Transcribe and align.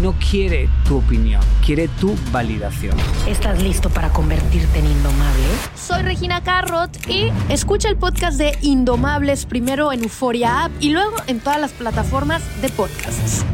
no 0.00 0.14
quiere 0.30 0.68
tu 0.86 0.98
opinión, 0.98 1.42
quiere 1.64 1.88
tu 1.88 2.14
validación. 2.30 2.96
¿Estás 3.26 3.62
listo 3.62 3.90
para 3.90 4.10
convertirte 4.10 4.78
en 4.78 4.86
indomable? 4.86 5.44
Soy 5.74 6.02
Regina 6.02 6.42
Carrot 6.42 6.90
y 7.08 7.30
escucha 7.48 7.88
el 7.88 7.96
podcast 7.96 8.38
de 8.38 8.56
Indomables 8.62 9.46
primero 9.46 9.92
en 9.92 10.04
Euforia 10.04 10.64
App 10.64 10.72
y 10.80 10.90
luego 10.90 11.16
en 11.26 11.40
todas 11.40 11.60
las 11.60 11.72
plataformas 11.72 12.42
de 12.62 12.68
podcasts. 12.70 13.44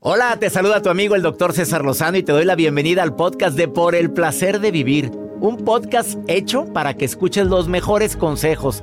Hola, 0.00 0.36
te 0.38 0.50
saluda 0.50 0.82
tu 0.82 0.90
amigo 0.90 1.14
el 1.14 1.22
doctor 1.22 1.54
César 1.54 1.82
Lozano 1.82 2.18
y 2.18 2.22
te 2.22 2.32
doy 2.32 2.44
la 2.44 2.56
bienvenida 2.56 3.02
al 3.02 3.16
podcast 3.16 3.56
de 3.56 3.68
Por 3.68 3.94
el 3.94 4.10
placer 4.10 4.60
de 4.60 4.70
vivir. 4.70 5.10
Un 5.40 5.64
podcast 5.64 6.18
hecho 6.28 6.66
para 6.72 6.94
que 6.94 7.06
escuches 7.06 7.46
los 7.46 7.68
mejores 7.68 8.16
consejos, 8.16 8.82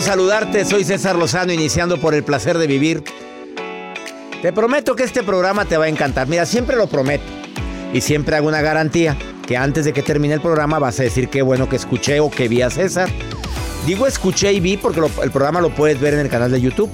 Saludarte. 0.00 0.64
Soy 0.64 0.84
César 0.84 1.16
Lozano, 1.16 1.52
iniciando 1.52 2.00
por 2.00 2.14
el 2.14 2.22
placer 2.22 2.58
de 2.58 2.66
vivir. 2.66 3.02
Te 4.42 4.52
prometo 4.52 4.94
que 4.94 5.04
este 5.04 5.22
programa 5.22 5.64
te 5.64 5.76
va 5.76 5.86
a 5.86 5.88
encantar. 5.88 6.28
Mira, 6.28 6.46
siempre 6.46 6.76
lo 6.76 6.86
prometo. 6.86 7.24
Y 7.92 8.00
siempre 8.00 8.36
hago 8.36 8.48
una 8.48 8.60
garantía 8.60 9.16
que 9.46 9.56
antes 9.56 9.84
de 9.84 9.92
que 9.92 10.02
termine 10.02 10.34
el 10.34 10.40
programa 10.40 10.78
vas 10.78 11.00
a 11.00 11.02
decir 11.02 11.28
qué 11.28 11.42
bueno 11.42 11.68
que 11.68 11.76
escuché 11.76 12.20
o 12.20 12.30
que 12.30 12.48
vi 12.48 12.62
a 12.62 12.70
César. 12.70 13.08
Digo 13.86 14.06
escuché 14.06 14.52
y 14.52 14.60
vi 14.60 14.76
porque 14.76 15.00
el 15.22 15.30
programa 15.30 15.60
lo 15.60 15.74
puedes 15.74 15.98
ver 16.00 16.14
en 16.14 16.20
el 16.20 16.28
canal 16.28 16.50
de 16.50 16.60
YouTube. 16.60 16.90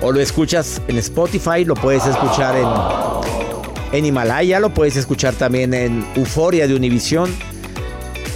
O 0.00 0.12
lo 0.12 0.20
escuchas 0.20 0.80
en 0.88 0.96
Spotify, 0.98 1.64
lo 1.64 1.74
puedes 1.74 2.06
escuchar 2.06 2.56
en, 2.56 3.98
en 3.98 4.06
Himalaya, 4.06 4.60
lo 4.60 4.72
puedes 4.72 4.96
escuchar 4.96 5.34
también 5.34 5.74
en 5.74 6.06
Euforia 6.14 6.66
de 6.66 6.74
Univisión. 6.74 7.34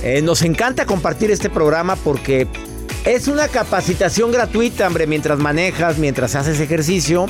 Eh, 0.03 0.21
nos 0.21 0.43
encanta 0.43 0.85
compartir 0.85 1.31
este 1.31 1.49
programa 1.49 1.97
porque 1.97 2.49
es 3.05 3.27
una 3.27 3.49
capacitación 3.49 4.31
gratuita, 4.31 4.87
hombre, 4.87 5.07
mientras 5.07 5.39
manejas, 5.39 5.99
mientras 5.99 6.37
haces 6.37 6.61
ejercicio, 6.61 7.27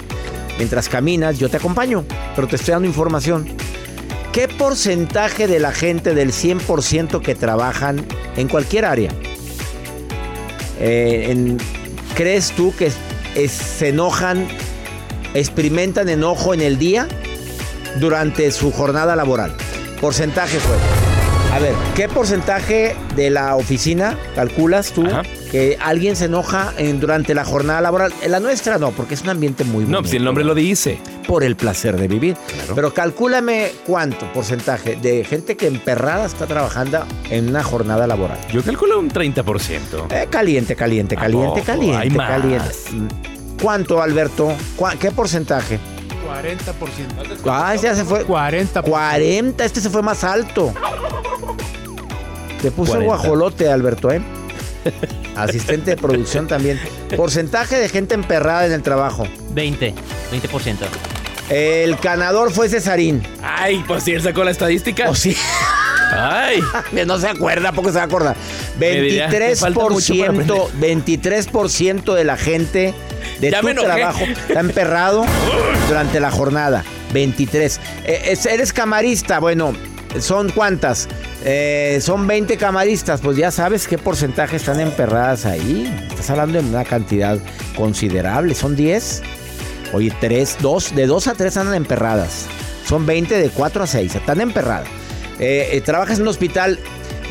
mientras 0.58 0.88
caminas, 0.88 1.38
yo 1.38 1.48
te 1.48 1.56
acompaño, 1.56 2.04
pero 2.36 2.46
te 2.46 2.56
estoy 2.56 2.72
dando 2.72 2.88
información. 2.88 3.48
¿Qué 4.32 4.48
porcentaje 4.48 5.46
de 5.46 5.58
la 5.58 5.72
gente 5.72 6.14
del 6.14 6.32
100% 6.32 7.22
que 7.22 7.34
trabajan 7.34 8.04
en 8.36 8.48
cualquier 8.48 8.86
área 8.86 9.10
eh, 10.80 11.56
crees 12.14 12.52
tú 12.52 12.74
que 12.76 12.90
se 13.48 13.88
enojan, 13.88 14.46
experimentan 15.34 16.08
enojo 16.08 16.54
en 16.54 16.60
el 16.60 16.78
día 16.78 17.08
durante 17.98 18.50
su 18.52 18.72
jornada 18.72 19.16
laboral? 19.16 19.54
Porcentaje 20.00 20.58
fue. 20.58 20.76
A 21.54 21.58
ver, 21.58 21.74
¿qué 21.94 22.08
porcentaje 22.08 22.96
de 23.14 23.30
la 23.30 23.56
oficina 23.56 24.18
calculas 24.34 24.92
tú 24.92 25.06
que 25.52 25.76
alguien 25.80 26.16
se 26.16 26.24
enoja 26.24 26.72
en- 26.78 26.98
durante 26.98 27.34
la 27.34 27.44
jornada 27.44 27.80
laboral? 27.80 28.12
En 28.22 28.32
la 28.32 28.40
nuestra 28.40 28.78
no, 28.78 28.90
porque 28.90 29.14
es 29.14 29.22
un 29.22 29.28
ambiente 29.28 29.62
muy 29.62 29.84
No, 29.84 29.98
bonito. 29.98 30.08
si 30.10 30.16
el 30.16 30.24
nombre 30.24 30.42
lo 30.44 30.54
dice. 30.54 30.98
Por 31.28 31.44
el 31.44 31.54
placer 31.54 31.96
de 31.96 32.08
vivir. 32.08 32.36
Pero 32.74 32.92
calcúlame 32.92 33.70
cuánto 33.86 34.26
porcentaje 34.32 34.96
de 34.96 35.22
gente 35.24 35.56
que 35.56 35.66
emperrada 35.68 36.26
está 36.26 36.46
trabajando 36.46 37.04
en 37.30 37.50
una 37.50 37.62
jornada 37.62 38.06
laboral. 38.08 38.38
Yo 38.52 38.62
calculo 38.64 38.98
un 38.98 39.08
30%. 39.10 40.06
Eh, 40.10 40.26
caliente, 40.28 40.74
caliente, 40.74 41.14
¿A 41.16 41.20
caliente, 41.20 41.62
caliente, 41.62 41.96
Hay 41.98 42.10
más. 42.10 42.28
caliente. 42.30 42.74
¿Cuánto, 43.62 44.02
Alberto? 44.02 44.52
¿Cuá- 44.76 44.96
¿Qué 44.98 45.10
porcentaje? 45.12 45.78
40%. 46.26 47.14
Ah, 47.46 47.74
este 47.74 47.86
ya 47.86 47.94
se 47.94 48.04
fue. 48.04 48.24
40. 48.24 48.82
40, 48.82 49.64
este 49.64 49.80
se 49.80 49.90
fue 49.90 50.02
más 50.02 50.24
alto. 50.24 50.72
Te 52.60 52.70
puso 52.70 52.94
el 52.96 53.04
40. 53.04 53.04
guajolote, 53.04 53.68
Alberto, 53.70 54.10
¿eh? 54.10 54.20
Asistente 55.36 55.92
de 55.92 55.96
producción 55.96 56.46
también. 56.46 56.78
Porcentaje 57.16 57.76
de 57.78 57.88
gente 57.88 58.14
emperrada 58.14 58.66
en 58.66 58.72
el 58.72 58.82
trabajo. 58.82 59.26
20, 59.50 59.94
20%. 60.32 60.76
El 61.48 61.96
ganador 61.96 62.52
fue 62.52 62.68
Cesarín. 62.68 63.22
Ay, 63.42 63.84
pues 63.86 64.04
si 64.04 64.12
él 64.12 64.22
sacó 64.22 64.44
la 64.44 64.50
estadística. 64.50 65.08
¿O 65.10 65.14
sí? 65.14 65.36
Ay. 66.14 66.60
No 67.06 67.18
se 67.18 67.28
acuerda, 67.28 67.72
poco 67.72 67.88
se 67.88 67.96
va 67.96 68.02
a 68.02 68.06
acordar. 68.06 68.36
Me 68.78 69.00
dirá, 69.00 69.28
te 69.30 69.56
falta 69.56 69.80
mucho 69.88 70.14
para 70.18 70.32
23%, 70.32 70.70
23% 70.80 72.14
de 72.14 72.24
la 72.24 72.36
gente 72.36 72.94
de 73.40 73.50
Ya 73.50 73.60
tu 73.60 73.68
trabajo 73.74 74.24
está 74.48 74.60
emperrado 74.60 75.24
durante 75.88 76.20
la 76.20 76.30
jornada. 76.30 76.84
23. 77.12 77.80
Eh, 78.04 78.22
es- 78.26 78.46
eres 78.46 78.72
camarista, 78.72 79.38
bueno, 79.40 79.74
¿son 80.20 80.50
cuántas? 80.50 81.08
Eh, 81.44 81.98
son 82.00 82.26
20 82.26 82.56
camaristas, 82.56 83.20
pues 83.20 83.36
ya 83.36 83.50
sabes 83.50 83.88
qué 83.88 83.98
porcentaje 83.98 84.56
están 84.56 84.80
emperradas 84.80 85.44
ahí. 85.44 85.92
Estás 86.08 86.30
hablando 86.30 86.62
de 86.62 86.68
una 86.68 86.84
cantidad 86.84 87.38
considerable, 87.74 88.54
son 88.54 88.76
10. 88.76 89.22
Oye, 89.92 90.12
3, 90.20 90.58
2, 90.60 90.94
de 90.94 91.06
2 91.06 91.26
a 91.26 91.34
3 91.34 91.56
andan 91.56 91.74
emperradas. 91.74 92.46
Son 92.86 93.04
20 93.06 93.36
de 93.36 93.50
4 93.50 93.82
a 93.82 93.86
6, 93.86 94.14
están 94.14 94.40
emperradas. 94.40 94.88
Eh, 95.38 95.70
eh, 95.72 95.80
trabajas 95.80 96.18
en 96.18 96.22
un 96.22 96.28
hospital, 96.28 96.78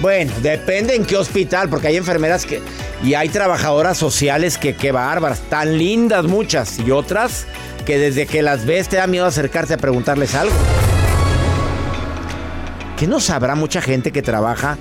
bueno, 0.01 0.31
depende 0.41 0.95
en 0.95 1.05
qué 1.05 1.15
hospital, 1.15 1.69
porque 1.69 1.87
hay 1.87 1.97
enfermeras 1.97 2.45
que... 2.45 2.61
Y 3.03 3.15
hay 3.15 3.29
trabajadoras 3.29 3.97
sociales 3.97 4.57
que 4.57 4.75
qué 4.75 4.91
bárbaras, 4.91 5.39
tan 5.49 5.77
lindas 5.77 6.25
muchas, 6.25 6.77
y 6.79 6.91
otras 6.91 7.45
que 7.85 7.97
desde 7.97 8.27
que 8.27 8.43
las 8.43 8.65
ves 8.65 8.89
te 8.89 8.97
da 8.97 9.07
miedo 9.07 9.25
acercarte 9.25 9.73
a 9.73 9.77
preguntarles 9.77 10.35
algo. 10.35 10.53
¿Qué 13.01 13.07
no 13.07 13.19
sabrá 13.19 13.55
mucha 13.55 13.81
gente 13.81 14.11
que 14.11 14.21
trabaja 14.21 14.77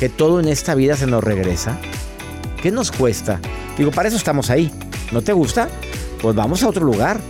que 0.00 0.08
todo 0.08 0.40
en 0.40 0.48
esta 0.48 0.74
vida 0.74 0.96
se 0.96 1.06
nos 1.06 1.22
regresa? 1.22 1.76
¿Qué 2.62 2.70
nos 2.70 2.90
cuesta? 2.90 3.40
Digo, 3.76 3.90
para 3.90 4.08
eso 4.08 4.16
estamos 4.16 4.48
ahí. 4.48 4.70
¿No 5.12 5.20
te 5.20 5.34
gusta? 5.34 5.68
Pues 6.22 6.34
vamos 6.34 6.62
a 6.62 6.68
otro 6.68 6.86
lugar. 6.86 7.20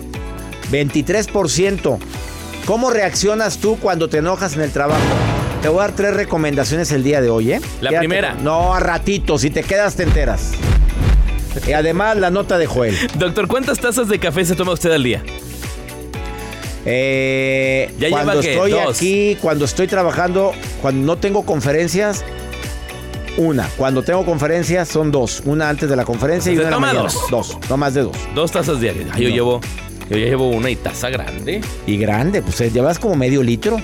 23%. 0.70 1.98
¿Cómo 2.66 2.90
reaccionas 2.90 3.58
tú 3.58 3.78
cuando 3.80 4.08
te 4.08 4.18
enojas 4.18 4.54
en 4.54 4.60
el 4.62 4.70
trabajo? 4.70 5.02
Te 5.60 5.68
voy 5.68 5.78
a 5.80 5.82
dar 5.88 5.92
tres 5.96 6.14
recomendaciones 6.14 6.92
el 6.92 7.02
día 7.02 7.20
de 7.20 7.28
hoy, 7.28 7.54
¿eh? 7.54 7.60
La 7.80 7.90
Quédate 7.90 8.06
primera. 8.06 8.34
con- 8.34 8.44
No, 8.44 8.74
a 8.74 8.78
ratito. 8.78 9.40
Si 9.40 9.50
te 9.50 9.64
quedas, 9.64 9.96
te 9.96 10.04
enteras. 10.04 10.52
Y 11.66 11.72
además, 11.72 12.16
la 12.16 12.30
nota 12.30 12.58
de 12.58 12.66
Joel. 12.66 12.96
Doctor, 13.18 13.48
¿cuántas 13.48 13.80
tazas 13.80 14.06
de 14.06 14.20
café 14.20 14.44
se 14.44 14.54
toma 14.54 14.70
usted 14.70 14.92
al 14.92 15.02
día? 15.02 15.24
Eh, 16.88 17.90
Ya 17.98 18.10
cuando 18.10 18.38
estoy 18.40 18.70
Dos. 18.70 18.96
aquí, 18.96 19.36
cuando 19.42 19.64
estoy 19.64 19.88
trabajando, 19.88 20.52
cuando 20.80 21.04
no 21.04 21.18
tengo 21.18 21.44
conferencias, 21.44 22.24
una. 23.36 23.68
Cuando 23.76 24.02
tengo 24.02 24.24
conferencias 24.24 24.88
son 24.88 25.10
dos. 25.10 25.42
Una 25.44 25.68
antes 25.68 25.90
de 25.90 25.96
la 25.96 26.04
conferencia 26.04 26.52
y 26.52 26.56
una 26.56 26.64
la 26.64 26.70
toma 26.70 26.86
mañana. 26.88 27.02
dos. 27.12 27.30
Dos, 27.30 27.58
no 27.68 27.76
más 27.76 27.92
de 27.94 28.02
dos. 28.02 28.16
Dos 28.34 28.52
tazas 28.52 28.80
diarias. 28.80 29.08
Yo 29.18 29.28
No. 29.28 29.34
llevo. 29.34 29.60
Yo 30.08 30.16
ya 30.16 30.26
llevo 30.26 30.48
una 30.50 30.70
y 30.70 30.76
taza 30.76 31.10
grande. 31.10 31.60
Y 31.86 31.96
grande, 31.98 32.40
pues 32.40 32.60
eh, 32.60 32.70
llevas 32.70 32.98
como 33.00 33.16
medio 33.16 33.42
litro. 33.42 33.80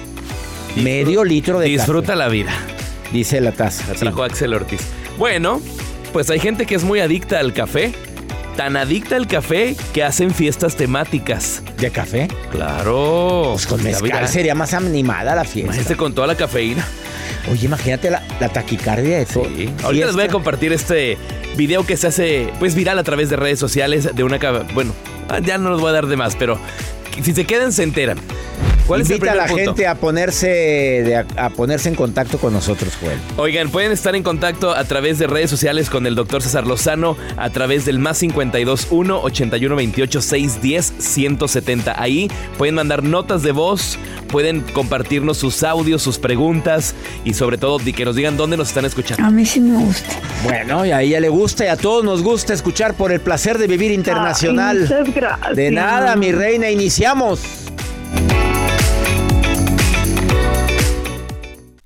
Medio 0.77 1.25
litro 1.25 1.59
de 1.59 1.67
Disfruta 1.69 2.15
la 2.17 2.29
vida. 2.29 2.53
café, 2.53 3.13
dice 3.13 3.41
la 3.41 3.51
taza. 3.53 3.85
La 3.93 3.99
Sí. 3.99 4.07
Axel 4.23 4.55
Ortiz. 4.55 4.81
Bueno, 5.19 5.61
pues 6.13 6.31
hay 6.31 6.39
gente 6.39 6.65
que 6.65 6.77
es 6.77 6.85
muy 6.85 7.01
adicta 7.01 7.41
al 7.41 7.53
café. 7.53 7.93
Tan 8.57 8.77
adicta 8.77 9.17
al 9.17 9.27
café 9.27 9.75
que 9.93 10.03
hacen 10.03 10.31
fiestas 10.31 10.77
temáticas. 10.77 11.63
¿De 11.79 11.91
café? 11.91 12.29
Claro. 12.51 13.51
Pues 13.53 13.67
con 13.67 13.83
mezcal 13.83 14.29
sería 14.29 14.55
más 14.55 14.75
animada 14.75 15.35
la 15.35 15.45
fiesta. 15.45 15.73
Imagínate 15.73 15.97
con 15.97 16.15
toda 16.15 16.27
la 16.27 16.37
cafeína. 16.37 16.87
Oye, 17.51 17.67
imagínate 17.67 18.11
la, 18.11 18.23
la 18.41 18.51
taquicardia 18.51 19.19
de 19.19 19.27
todo. 19.27 19.47
Sí. 19.57 19.71
Ahorita 19.83 20.07
les 20.07 20.15
voy 20.15 20.25
a 20.25 20.29
compartir 20.29 20.73
este 20.73 21.17
video 21.57 21.85
que 21.85 21.97
se 21.97 22.07
hace 22.07 22.49
pues 22.59 22.75
viral 22.75 22.99
a 22.99 23.03
través 23.03 23.31
de 23.31 23.37
redes 23.37 23.59
sociales 23.59 24.15
de 24.15 24.25
una 24.25 24.39
bueno, 24.75 24.93
ah, 25.29 25.39
ya 25.41 25.59
no 25.59 25.71
los 25.71 25.81
voy 25.81 25.91
a 25.91 25.93
dar 25.93 26.07
de 26.07 26.17
más, 26.17 26.37
pero 26.37 26.59
si 27.23 27.33
se 27.33 27.45
quedan 27.45 27.73
se 27.73 27.83
enteran. 27.83 28.19
¿Cuál 28.87 29.03
Invita 29.03 29.15
es 29.17 29.23
el 29.23 29.29
a 29.29 29.35
la 29.43 29.47
punto? 29.49 29.65
gente 29.65 29.87
a 29.87 29.95
ponerse, 29.95 30.47
de- 30.49 31.17
a, 31.17 31.27
a 31.37 31.51
ponerse 31.51 31.89
en 31.89 31.95
contacto 31.95 32.39
con 32.39 32.53
nosotros, 32.53 32.93
Joel. 33.01 33.19
Oigan, 33.37 33.71
pueden 33.71 33.93
estar 33.93 34.15
en 34.17 34.23
contacto 34.23 34.73
a 34.75 34.85
través 34.85 35.19
de 35.19 35.27
redes 35.27 35.49
sociales 35.51 35.89
con 35.89 36.07
el 36.07 36.15
doctor 36.15 36.43
César 36.43 36.67
Lozano 36.67 37.17
a 37.37 37.51
través 37.51 37.85
del 37.85 37.99
más 37.99 38.19
52 38.19 38.89
1 38.91 39.21
81 39.23 39.77
28 39.77 40.21
610 40.21 40.93
170. 40.99 42.01
Ahí 42.03 42.29
pueden 42.59 42.75
mandar 42.75 43.03
notas 43.03 43.43
de 43.43 43.53
voz, 43.53 43.99
pueden 44.29 44.61
compartirnos 44.61 45.39
sus 45.39 45.63
audios, 45.63 46.03
sus 46.03 46.19
preguntas 46.19 46.95
y 47.25 47.35
sobre 47.35 47.59
todo 47.59 47.79
que 47.79 48.05
nos 48.05 48.17
digan 48.17 48.37
dónde 48.37 48.57
nos 48.57 48.69
están 48.69 48.85
escuchando. 48.85 49.25
A 49.25 49.31
mí 49.31 49.47
sí 49.47 49.61
me 49.61 49.79
gusta. 49.79 50.09
Bueno, 50.45 50.85
y 50.85 50.91
a 50.91 51.03
ella 51.03 51.21
le 51.21 51.29
gusta 51.29 51.65
y 51.65 51.69
a 51.69 51.77
todos 51.77 52.05
nos 52.05 52.23
gusta 52.23 52.53
escuchar 52.53 52.95
por 52.95 53.13
el 53.13 53.21
placer 53.21 53.59
de 53.59 53.67
vivir 53.69 53.93
internacional. 53.93 54.77
Ay, 54.77 54.83
muchas 54.83 55.15
gracias. 55.15 55.57
de 55.57 55.71
nada, 55.71 56.17
mi 56.17 56.33
reina, 56.33 56.69
iniciamos. 56.71 57.41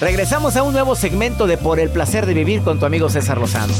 Regresamos 0.00 0.56
a 0.56 0.62
un 0.62 0.72
nuevo 0.72 0.94
segmento 0.94 1.46
de 1.46 1.56
Por 1.56 1.80
el 1.80 1.88
placer 1.90 2.26
de 2.26 2.34
vivir 2.34 2.62
con 2.62 2.78
tu 2.78 2.86
amigo 2.86 3.08
César 3.08 3.38
Lozano. 3.38 3.72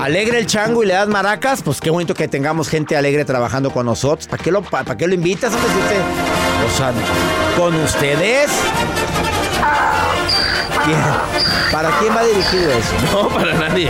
Alegre 0.00 0.38
el 0.40 0.46
chango 0.46 0.82
y 0.82 0.86
le 0.86 0.94
das 0.94 1.06
maracas, 1.06 1.62
pues 1.62 1.80
qué 1.80 1.90
bonito 1.90 2.12
que 2.14 2.26
tengamos 2.26 2.68
gente 2.68 2.96
alegre 2.96 3.24
trabajando 3.24 3.70
con 3.70 3.86
nosotros. 3.86 4.26
¿Para 4.26 4.42
qué 4.42 4.50
lo, 4.50 4.62
pa- 4.62 4.82
para 4.82 4.96
qué 4.96 5.06
lo 5.06 5.14
invitas? 5.14 5.52
hombre, 5.54 5.68
usted- 5.70 6.02
o 6.66 6.76
sea, 6.76 6.92
con 7.56 7.74
ustedes. 7.76 8.50
¿Quién? 10.84 10.98
¿Para 11.70 11.90
quién 12.00 12.16
va 12.16 12.24
dirigido 12.24 12.72
eso? 12.72 12.92
No, 13.12 13.28
para 13.28 13.54
nadie. 13.54 13.88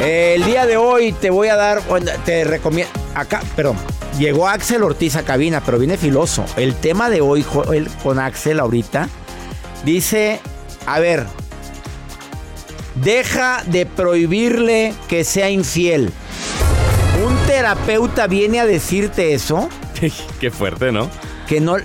Eh, 0.00 0.34
el 0.36 0.44
día 0.44 0.66
de 0.66 0.76
hoy 0.76 1.12
te 1.12 1.30
voy 1.30 1.46
a 1.48 1.54
dar, 1.56 1.80
bueno, 1.88 2.10
te 2.24 2.42
recomiendo, 2.44 2.92
acá, 3.14 3.40
perdón, 3.54 3.76
llegó 4.18 4.48
Axel 4.48 4.82
Ortiz 4.82 5.16
a 5.16 5.24
cabina, 5.24 5.62
pero 5.64 5.78
viene 5.78 5.96
filoso. 5.96 6.44
El 6.56 6.74
tema 6.74 7.08
de 7.08 7.20
hoy 7.20 7.42
Joel, 7.42 7.88
con 8.02 8.18
Axel 8.18 8.60
ahorita 8.60 9.08
dice, 9.84 10.40
a 10.86 10.98
ver, 10.98 11.26
deja 12.96 13.62
de 13.66 13.86
prohibirle 13.86 14.94
que 15.08 15.24
sea 15.24 15.50
infiel. 15.50 16.12
Un 17.24 17.36
terapeuta 17.46 18.26
viene 18.26 18.60
a 18.60 18.66
decirte 18.66 19.34
eso, 19.34 19.68
Qué 20.40 20.50
fuerte, 20.50 20.92
¿no? 20.92 21.08
que 21.48 21.60
no, 21.60 21.76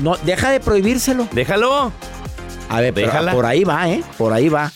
no, 0.00 0.16
deja 0.24 0.50
de 0.50 0.60
prohibírselo. 0.60 1.28
Déjalo. 1.32 1.92
A 2.68 2.80
ver, 2.80 2.92
pero 2.92 3.12
por 3.32 3.46
ahí 3.46 3.64
va, 3.64 3.88
¿eh? 3.88 4.02
Por 4.18 4.32
ahí 4.32 4.48
va. 4.48 4.72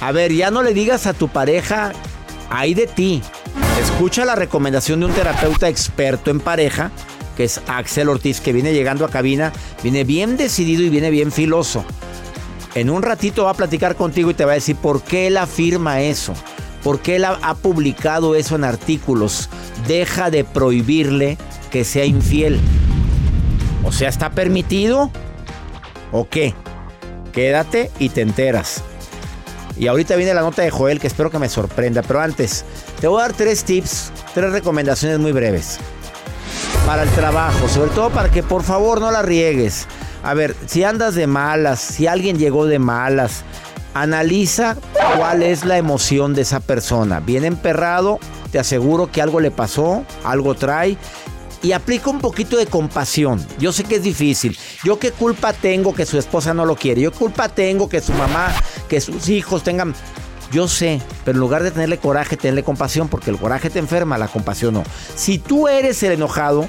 A 0.00 0.12
ver, 0.12 0.32
ya 0.32 0.50
no 0.50 0.62
le 0.62 0.74
digas 0.74 1.06
a 1.06 1.14
tu 1.14 1.28
pareja, 1.28 1.92
ahí 2.50 2.74
de 2.74 2.86
ti. 2.86 3.22
Escucha 3.80 4.24
la 4.24 4.34
recomendación 4.34 5.00
de 5.00 5.06
un 5.06 5.12
terapeuta 5.12 5.68
experto 5.68 6.30
en 6.30 6.40
pareja, 6.40 6.90
que 7.36 7.44
es 7.44 7.60
Axel 7.66 8.08
Ortiz, 8.08 8.40
que 8.40 8.52
viene 8.52 8.72
llegando 8.72 9.04
a 9.04 9.10
cabina, 9.10 9.52
viene 9.82 10.04
bien 10.04 10.36
decidido 10.36 10.82
y 10.82 10.88
viene 10.88 11.10
bien 11.10 11.30
filoso. 11.30 11.84
En 12.74 12.90
un 12.90 13.02
ratito 13.02 13.44
va 13.44 13.50
a 13.50 13.54
platicar 13.54 13.96
contigo 13.96 14.30
y 14.30 14.34
te 14.34 14.44
va 14.44 14.52
a 14.52 14.56
decir 14.56 14.76
por 14.76 15.02
qué 15.02 15.28
él 15.28 15.36
afirma 15.36 16.00
eso, 16.00 16.34
por 16.82 17.00
qué 17.00 17.16
él 17.16 17.24
ha, 17.24 17.54
publicado 17.54 18.34
eso 18.34 18.54
en 18.54 18.64
artículos. 18.64 19.48
Deja 19.86 20.30
de 20.30 20.44
prohibirle 20.44 21.38
que 21.70 21.84
sea 21.84 22.04
infiel. 22.04 22.60
O 23.84 23.92
sea, 23.92 24.08
¿está 24.08 24.30
permitido? 24.30 25.10
¿O 26.12 26.28
qué? 26.28 26.54
Quédate 27.32 27.90
y 27.98 28.08
te 28.08 28.22
enteras. 28.22 28.82
Y 29.78 29.88
ahorita 29.88 30.16
viene 30.16 30.32
la 30.34 30.40
nota 30.40 30.62
de 30.62 30.70
Joel 30.70 31.00
que 31.00 31.06
espero 31.06 31.30
que 31.30 31.38
me 31.38 31.48
sorprenda. 31.48 32.02
Pero 32.02 32.20
antes, 32.20 32.64
te 33.00 33.08
voy 33.08 33.20
a 33.20 33.24
dar 33.24 33.32
tres 33.34 33.64
tips, 33.64 34.10
tres 34.34 34.50
recomendaciones 34.52 35.18
muy 35.18 35.32
breves. 35.32 35.78
Para 36.86 37.02
el 37.02 37.10
trabajo, 37.10 37.68
sobre 37.68 37.90
todo 37.90 38.10
para 38.10 38.30
que 38.30 38.42
por 38.42 38.62
favor 38.62 39.00
no 39.00 39.10
la 39.10 39.22
riegues. 39.22 39.86
A 40.22 40.34
ver, 40.34 40.56
si 40.66 40.84
andas 40.84 41.14
de 41.14 41.26
malas, 41.26 41.80
si 41.80 42.06
alguien 42.06 42.38
llegó 42.38 42.66
de 42.66 42.78
malas, 42.78 43.44
analiza 43.94 44.76
cuál 45.16 45.42
es 45.42 45.64
la 45.64 45.78
emoción 45.78 46.34
de 46.34 46.42
esa 46.42 46.60
persona. 46.60 47.20
Bien 47.20 47.44
emperrado, 47.44 48.18
te 48.50 48.58
aseguro 48.58 49.10
que 49.10 49.22
algo 49.22 49.40
le 49.40 49.50
pasó, 49.50 50.04
algo 50.24 50.54
trae. 50.54 50.96
Y 51.62 51.72
aplica 51.72 52.10
un 52.10 52.20
poquito 52.20 52.56
de 52.56 52.66
compasión. 52.66 53.44
Yo 53.58 53.72
sé 53.72 53.84
que 53.84 53.96
es 53.96 54.02
difícil. 54.02 54.56
Yo 54.84 54.98
qué 54.98 55.10
culpa 55.10 55.52
tengo 55.52 55.94
que 55.94 56.06
su 56.06 56.18
esposa 56.18 56.54
no 56.54 56.64
lo 56.64 56.76
quiere. 56.76 57.00
Yo 57.00 57.12
qué 57.12 57.18
culpa 57.18 57.48
tengo 57.48 57.88
que 57.88 58.00
su 58.00 58.12
mamá, 58.12 58.54
que 58.88 59.00
sus 59.00 59.28
hijos 59.28 59.62
tengan... 59.62 59.94
Yo 60.52 60.68
sé, 60.68 61.00
pero 61.24 61.36
en 61.36 61.40
lugar 61.40 61.64
de 61.64 61.72
tenerle 61.72 61.98
coraje, 61.98 62.36
tenerle 62.36 62.62
compasión, 62.62 63.08
porque 63.08 63.30
el 63.30 63.36
coraje 63.36 63.68
te 63.68 63.80
enferma, 63.80 64.16
la 64.16 64.28
compasión 64.28 64.74
no. 64.74 64.84
Si 65.16 65.38
tú 65.38 65.66
eres 65.66 66.00
el 66.04 66.12
enojado, 66.12 66.68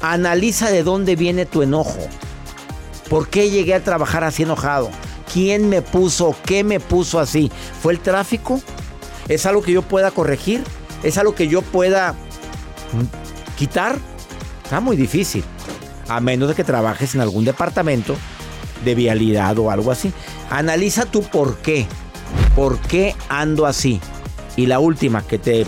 analiza 0.00 0.70
de 0.70 0.82
dónde 0.82 1.14
viene 1.14 1.46
tu 1.46 1.62
enojo. 1.62 2.08
¿Por 3.08 3.28
qué 3.28 3.50
llegué 3.50 3.74
a 3.74 3.84
trabajar 3.84 4.24
así 4.24 4.42
enojado? 4.42 4.90
¿Quién 5.32 5.68
me 5.68 5.82
puso? 5.82 6.34
¿Qué 6.44 6.64
me 6.64 6.80
puso 6.80 7.20
así? 7.20 7.50
¿Fue 7.82 7.92
el 7.92 8.00
tráfico? 8.00 8.60
¿Es 9.28 9.46
algo 9.46 9.62
que 9.62 9.72
yo 9.72 9.82
pueda 9.82 10.10
corregir? 10.10 10.62
¿Es 11.02 11.18
algo 11.18 11.34
que 11.34 11.48
yo 11.48 11.62
pueda 11.62 12.12
mm, 12.12 13.56
quitar? 13.56 13.98
Está 14.64 14.80
muy 14.80 14.96
difícil. 14.96 15.44
A 16.08 16.20
menos 16.20 16.48
de 16.48 16.54
que 16.54 16.64
trabajes 16.64 17.14
en 17.14 17.20
algún 17.20 17.44
departamento 17.44 18.16
de 18.84 18.94
vialidad 18.94 19.58
o 19.58 19.70
algo 19.70 19.90
así. 19.90 20.12
Analiza 20.50 21.06
tu 21.06 21.22
por 21.22 21.58
qué. 21.58 21.86
¿Por 22.56 22.78
qué 22.80 23.14
ando 23.28 23.66
así? 23.66 24.00
Y 24.56 24.66
la 24.66 24.78
última 24.78 25.22
que 25.22 25.38
te... 25.38 25.66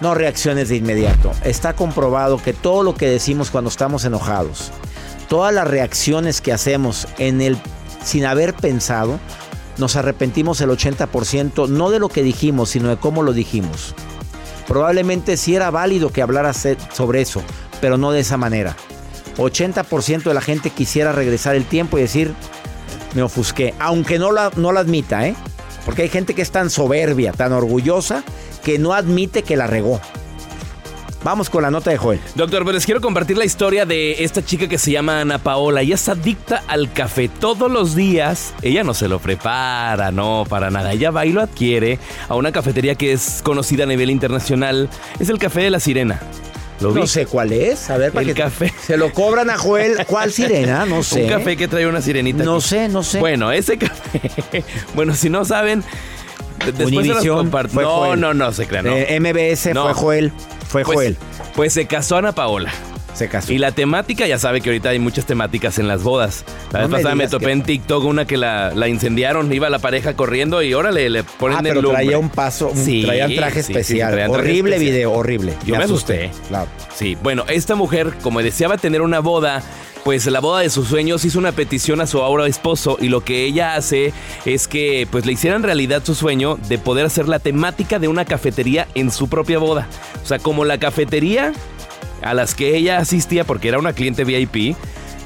No 0.00 0.14
reacciones 0.14 0.68
de 0.68 0.76
inmediato. 0.76 1.30
Está 1.44 1.74
comprobado 1.74 2.38
que 2.38 2.52
todo 2.52 2.82
lo 2.82 2.94
que 2.94 3.08
decimos 3.08 3.50
cuando 3.50 3.70
estamos 3.70 4.04
enojados, 4.04 4.72
todas 5.28 5.54
las 5.54 5.68
reacciones 5.68 6.40
que 6.40 6.52
hacemos 6.52 7.06
en 7.18 7.40
el 7.40 7.56
sin 8.04 8.24
haber 8.24 8.52
pensado, 8.54 9.20
nos 9.78 9.94
arrepentimos 9.94 10.60
el 10.60 10.70
80%, 10.70 11.68
no 11.68 11.90
de 11.90 12.00
lo 12.00 12.08
que 12.08 12.24
dijimos, 12.24 12.70
sino 12.70 12.88
de 12.88 12.96
cómo 12.96 13.22
lo 13.22 13.32
dijimos. 13.32 13.94
Probablemente 14.66 15.36
sí 15.36 15.54
era 15.54 15.70
válido 15.70 16.10
que 16.10 16.22
hablaras 16.22 16.64
eh, 16.66 16.76
sobre 16.92 17.20
eso, 17.20 17.42
pero 17.80 17.98
no 17.98 18.12
de 18.12 18.20
esa 18.20 18.36
manera. 18.36 18.76
80% 19.36 20.24
de 20.24 20.34
la 20.34 20.40
gente 20.40 20.70
quisiera 20.70 21.12
regresar 21.12 21.54
el 21.54 21.64
tiempo 21.64 21.98
y 21.98 22.02
decir, 22.02 22.34
me 23.14 23.22
ofusqué, 23.22 23.74
aunque 23.78 24.18
no 24.18 24.32
la, 24.32 24.50
no 24.56 24.72
la 24.72 24.80
admita, 24.80 25.26
¿eh? 25.26 25.34
Porque 25.84 26.02
hay 26.02 26.08
gente 26.08 26.34
que 26.34 26.42
es 26.42 26.50
tan 26.50 26.70
soberbia, 26.70 27.32
tan 27.32 27.52
orgullosa, 27.52 28.22
que 28.62 28.78
no 28.78 28.92
admite 28.92 29.42
que 29.42 29.56
la 29.56 29.66
regó. 29.66 30.00
Vamos 31.24 31.48
con 31.50 31.62
la 31.62 31.70
nota 31.70 31.90
de 31.90 31.98
Joel. 31.98 32.18
Doctor, 32.34 32.62
pero 32.64 32.72
les 32.72 32.84
quiero 32.84 33.00
compartir 33.00 33.38
la 33.38 33.44
historia 33.44 33.86
de 33.86 34.24
esta 34.24 34.44
chica 34.44 34.66
que 34.66 34.76
se 34.76 34.90
llama 34.90 35.20
Ana 35.20 35.38
Paola. 35.38 35.82
Ella 35.82 35.94
es 35.94 36.08
adicta 36.08 36.64
al 36.66 36.92
café 36.92 37.28
todos 37.28 37.70
los 37.70 37.94
días. 37.94 38.52
Ella 38.62 38.82
no 38.82 38.92
se 38.92 39.06
lo 39.06 39.20
prepara, 39.20 40.10
no, 40.10 40.44
para 40.48 40.70
nada. 40.70 40.92
Ella 40.92 41.12
va 41.12 41.24
y 41.24 41.32
lo 41.32 41.40
adquiere 41.40 42.00
a 42.28 42.34
una 42.34 42.50
cafetería 42.50 42.96
que 42.96 43.12
es 43.12 43.40
conocida 43.44 43.84
a 43.84 43.86
nivel 43.86 44.10
internacional. 44.10 44.88
Es 45.20 45.28
el 45.28 45.38
Café 45.38 45.60
de 45.62 45.70
la 45.70 45.78
Sirena. 45.78 46.20
¿Lo 46.80 46.90
no 46.92 47.06
sé 47.06 47.26
cuál 47.26 47.52
es. 47.52 47.88
A 47.90 47.96
ver, 47.98 48.10
para 48.10 48.22
El 48.22 48.34
que 48.34 48.42
café. 48.42 48.72
se 48.84 48.96
lo 48.96 49.12
cobran 49.12 49.48
a 49.50 49.56
Joel. 49.58 50.04
¿Cuál 50.08 50.32
sirena? 50.32 50.84
No 50.86 51.04
sé. 51.04 51.22
Un 51.22 51.28
café 51.30 51.56
que 51.56 51.68
trae 51.68 51.86
una 51.86 52.02
sirenita. 52.02 52.42
No 52.42 52.56
aquí. 52.56 52.66
sé, 52.68 52.88
no 52.88 53.04
sé. 53.04 53.20
Bueno, 53.20 53.52
ese 53.52 53.78
café. 53.78 54.64
bueno, 54.96 55.14
si 55.14 55.30
no 55.30 55.44
saben, 55.44 55.84
de- 56.66 56.72
después 56.72 57.06
se 57.06 57.12
los 57.14 57.24
comparto. 57.36 57.80
No, 57.80 57.88
Joel. 57.88 58.20
no, 58.20 58.34
no, 58.34 58.50
se 58.52 58.66
crean. 58.66 58.86
No. 58.86 58.92
Eh, 58.96 59.20
MBS 59.20 59.72
No. 59.72 59.84
fue 59.84 59.94
Joel. 59.94 60.32
Fue 60.72 60.84
Pues- 60.84 60.96
Joel. 60.96 61.16
Pues 61.54 61.74
se 61.74 61.86
casó 61.86 62.16
Ana 62.16 62.32
Paola. 62.32 62.72
Se 63.14 63.28
casó. 63.28 63.52
Y 63.52 63.58
la 63.58 63.72
temática, 63.72 64.26
ya 64.26 64.38
sabe 64.38 64.60
que 64.60 64.70
ahorita 64.70 64.88
hay 64.88 64.98
muchas 64.98 65.26
temáticas 65.26 65.78
en 65.78 65.86
las 65.88 66.02
bodas. 66.02 66.44
La 66.72 66.80
vez 66.80 66.88
me 66.88 66.96
pasada 66.96 67.14
me 67.14 67.28
topé 67.28 67.46
que- 67.46 67.52
en 67.52 67.62
TikTok 67.62 68.04
una 68.04 68.24
que 68.26 68.36
la, 68.36 68.72
la 68.74 68.88
incendiaron, 68.88 69.52
iba 69.52 69.68
la 69.68 69.78
pareja 69.80 70.14
corriendo 70.14 70.62
y 70.62 70.72
órale, 70.74 71.10
le 71.10 71.22
ponen 71.24 71.58
Ah, 71.58 71.60
el 71.60 71.66
pero 71.68 71.82
lumbre. 71.82 72.02
traía 72.04 72.18
un 72.18 72.30
paso, 72.30 72.68
un, 72.70 72.76
Sí, 72.84 73.02
traía 73.04 73.26
un 73.26 73.36
traje 73.36 73.62
sí, 73.62 73.66
sí, 73.66 73.72
especial. 73.78 74.12
traje 74.12 74.28
horrible 74.30 74.76
especial. 74.76 74.94
video, 74.94 75.12
horrible. 75.12 75.54
Yo 75.66 75.76
me 75.76 75.84
asusté. 75.84 76.30
Claro. 76.48 76.68
Sí, 76.94 77.16
bueno, 77.22 77.44
esta 77.48 77.74
mujer, 77.74 78.12
como 78.22 78.42
deseaba 78.42 78.78
tener 78.78 79.02
una 79.02 79.20
boda, 79.20 79.62
pues 80.04 80.26
la 80.26 80.40
boda 80.40 80.60
de 80.62 80.70
sus 80.70 80.88
sueños 80.88 81.24
hizo 81.24 81.38
una 81.38 81.52
petición 81.52 82.00
a 82.00 82.06
su 82.08 82.20
ahora 82.22 82.46
esposo 82.48 82.96
y 83.00 83.08
lo 83.08 83.20
que 83.22 83.44
ella 83.44 83.76
hace 83.76 84.12
es 84.44 84.66
que 84.66 85.06
pues 85.10 85.26
le 85.26 85.32
hicieran 85.32 85.62
realidad 85.62 86.02
su 86.04 86.16
sueño 86.16 86.58
de 86.68 86.78
poder 86.78 87.06
hacer 87.06 87.28
la 87.28 87.38
temática 87.38 88.00
de 88.00 88.08
una 88.08 88.24
cafetería 88.24 88.88
en 88.96 89.12
su 89.12 89.28
propia 89.28 89.58
boda. 89.58 89.86
O 90.24 90.26
sea, 90.26 90.40
como 90.40 90.64
la 90.64 90.78
cafetería 90.78 91.52
a 92.22 92.34
las 92.34 92.54
que 92.54 92.76
ella 92.76 92.98
asistía 92.98 93.44
porque 93.44 93.68
era 93.68 93.78
una 93.78 93.92
cliente 93.92 94.24
VIP, 94.24 94.76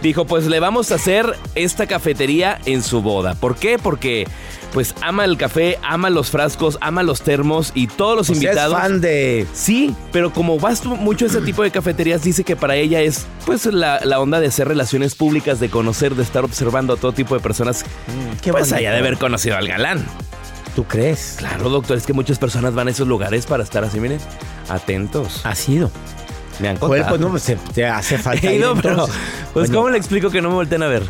dijo, 0.02 0.26
pues 0.26 0.46
le 0.46 0.60
vamos 0.60 0.92
a 0.92 0.96
hacer 0.96 1.34
esta 1.54 1.86
cafetería 1.86 2.58
en 2.66 2.82
su 2.82 3.02
boda. 3.02 3.34
¿Por 3.34 3.56
qué? 3.56 3.78
Porque 3.78 4.26
pues 4.72 4.94
ama 5.00 5.24
el 5.24 5.38
café, 5.38 5.78
ama 5.82 6.10
los 6.10 6.30
frascos, 6.30 6.76
ama 6.82 7.02
los 7.02 7.22
termos 7.22 7.72
y 7.74 7.86
todos 7.86 8.14
los 8.16 8.28
O 8.28 8.34
sea, 8.34 8.40
es 8.40 8.44
invitados. 8.44 8.78
fan 8.78 9.00
de. 9.00 9.46
Sí, 9.54 9.94
pero 10.12 10.32
como 10.34 10.58
vas 10.58 10.84
mucho 10.84 11.24
a 11.24 11.28
ese 11.28 11.40
tipo 11.40 11.62
de 11.62 11.70
cafeterías, 11.70 12.22
dice 12.22 12.44
que 12.44 12.56
para 12.56 12.76
ella 12.76 13.00
es 13.00 13.26
pues 13.46 13.64
la, 13.66 14.00
la 14.04 14.20
onda 14.20 14.38
de 14.38 14.48
hacer 14.48 14.68
relaciones 14.68 15.14
públicas, 15.14 15.60
de 15.60 15.70
conocer, 15.70 16.14
de 16.14 16.22
estar 16.22 16.44
observando 16.44 16.92
a 16.92 16.96
todo 16.96 17.12
tipo 17.12 17.34
de 17.34 17.40
personas. 17.40 17.84
qué 18.42 18.52
pues 18.52 18.70
allá 18.72 18.92
de 18.92 18.98
haber 18.98 19.16
conocido 19.16 19.56
al 19.56 19.66
galán. 19.66 20.04
¿Tú 20.74 20.84
crees? 20.84 21.36
Claro, 21.38 21.70
doctor, 21.70 21.96
es 21.96 22.04
que 22.04 22.12
muchas 22.12 22.38
personas 22.38 22.74
van 22.74 22.88
a 22.88 22.90
esos 22.90 23.08
lugares 23.08 23.46
para 23.46 23.62
estar 23.62 23.82
así, 23.82 23.98
miren, 23.98 24.18
atentos. 24.68 25.40
Ha 25.46 25.54
sido. 25.54 25.90
Me 26.60 26.68
han 26.68 26.76
Joel, 26.78 27.02
contado. 27.02 27.08
pues 27.08 27.20
no, 27.20 27.30
pues, 27.30 27.42
te, 27.44 27.56
te 27.74 27.86
hace 27.86 28.18
falta. 28.22 28.52
Ir, 28.52 28.64
pero 28.82 29.06
pues 29.06 29.68
Bueno, 29.68 29.74
¿cómo 29.74 29.90
le 29.90 29.98
explico 29.98 30.30
que 30.30 30.40
no 30.42 30.48
me 30.48 30.54
volteen 30.56 30.82
a 30.82 30.86
ver? 30.88 31.02